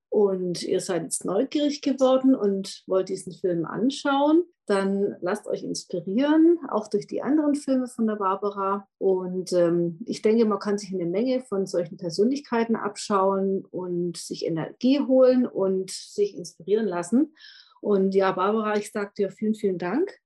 und 0.10 0.63
ihr 0.63 0.80
seid 0.80 1.04
jetzt 1.04 1.24
neugierig 1.24 1.82
geworden 1.82 2.36
und 2.36 2.84
wollt 2.88 3.10
diesen 3.10 3.32
Film 3.32 3.65
anschauen, 3.65 4.43
dann 4.65 5.15
lasst 5.22 5.48
euch 5.48 5.63
inspirieren, 5.63 6.60
auch 6.69 6.88
durch 6.88 7.08
die 7.08 7.24
anderen 7.24 7.56
Filme 7.56 7.88
von 7.88 8.06
der 8.06 8.17
Barbara. 8.17 8.88
Und 9.00 9.52
ähm, 9.54 10.00
ich 10.06 10.22
denke, 10.22 10.45
man 10.45 10.60
kann 10.60 10.78
sich 10.78 10.93
eine 10.93 11.08
Menge 11.08 11.41
von 11.41 11.65
solchen 11.65 11.98
Persönlichkeiten 11.98 12.76
abschauen 12.76 13.65
und 13.72 14.17
sich 14.17 14.45
Energie 14.45 15.00
holen 15.00 15.48
und 15.48 15.89
sich 15.89 16.38
inspirieren 16.38 16.86
lassen. 16.86 17.34
Und 17.82 18.13
ja, 18.13 18.32
Barbara, 18.32 18.78
ich 18.78 18.91
sage 18.91 19.12
dir 19.17 19.32
vielen, 19.32 19.56
vielen 19.56 19.80
Dank 19.80 20.19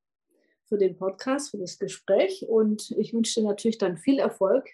für 0.65 0.77
den 0.77 0.97
Podcast, 0.97 1.51
für 1.51 1.57
das 1.57 1.77
Gespräch 1.79 2.45
und 2.47 2.91
ich 2.97 3.13
wünsche 3.13 3.39
dir 3.39 3.47
natürlich 3.47 3.77
dann 3.77 3.97
viel 3.97 4.19
Erfolg 4.19 4.67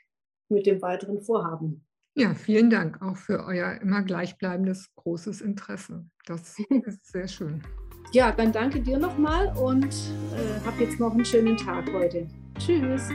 mit 0.48 0.66
dem 0.66 0.82
weiteren 0.82 1.22
Vorhaben. 1.22 1.86
Ja, 2.20 2.34
vielen 2.34 2.70
Dank 2.70 3.02
auch 3.02 3.16
für 3.16 3.46
euer 3.46 3.80
immer 3.82 4.02
gleichbleibendes 4.02 4.94
großes 4.96 5.40
Interesse. 5.40 6.06
Das 6.26 6.60
ist 6.86 7.06
sehr 7.06 7.30
schön. 7.30 7.64
Ja, 8.12 8.34
dann 8.34 8.52
danke 8.52 8.82
dir 8.82 8.98
nochmal 8.98 9.56
und 9.56 9.86
äh, 9.86 10.66
hab 10.66 10.78
jetzt 10.82 11.00
noch 11.00 11.14
einen 11.14 11.24
schönen 11.24 11.56
Tag 11.56 11.90
heute. 11.94 12.28
Tschüss. 12.58 13.08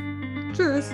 Tschüss. 0.54 0.90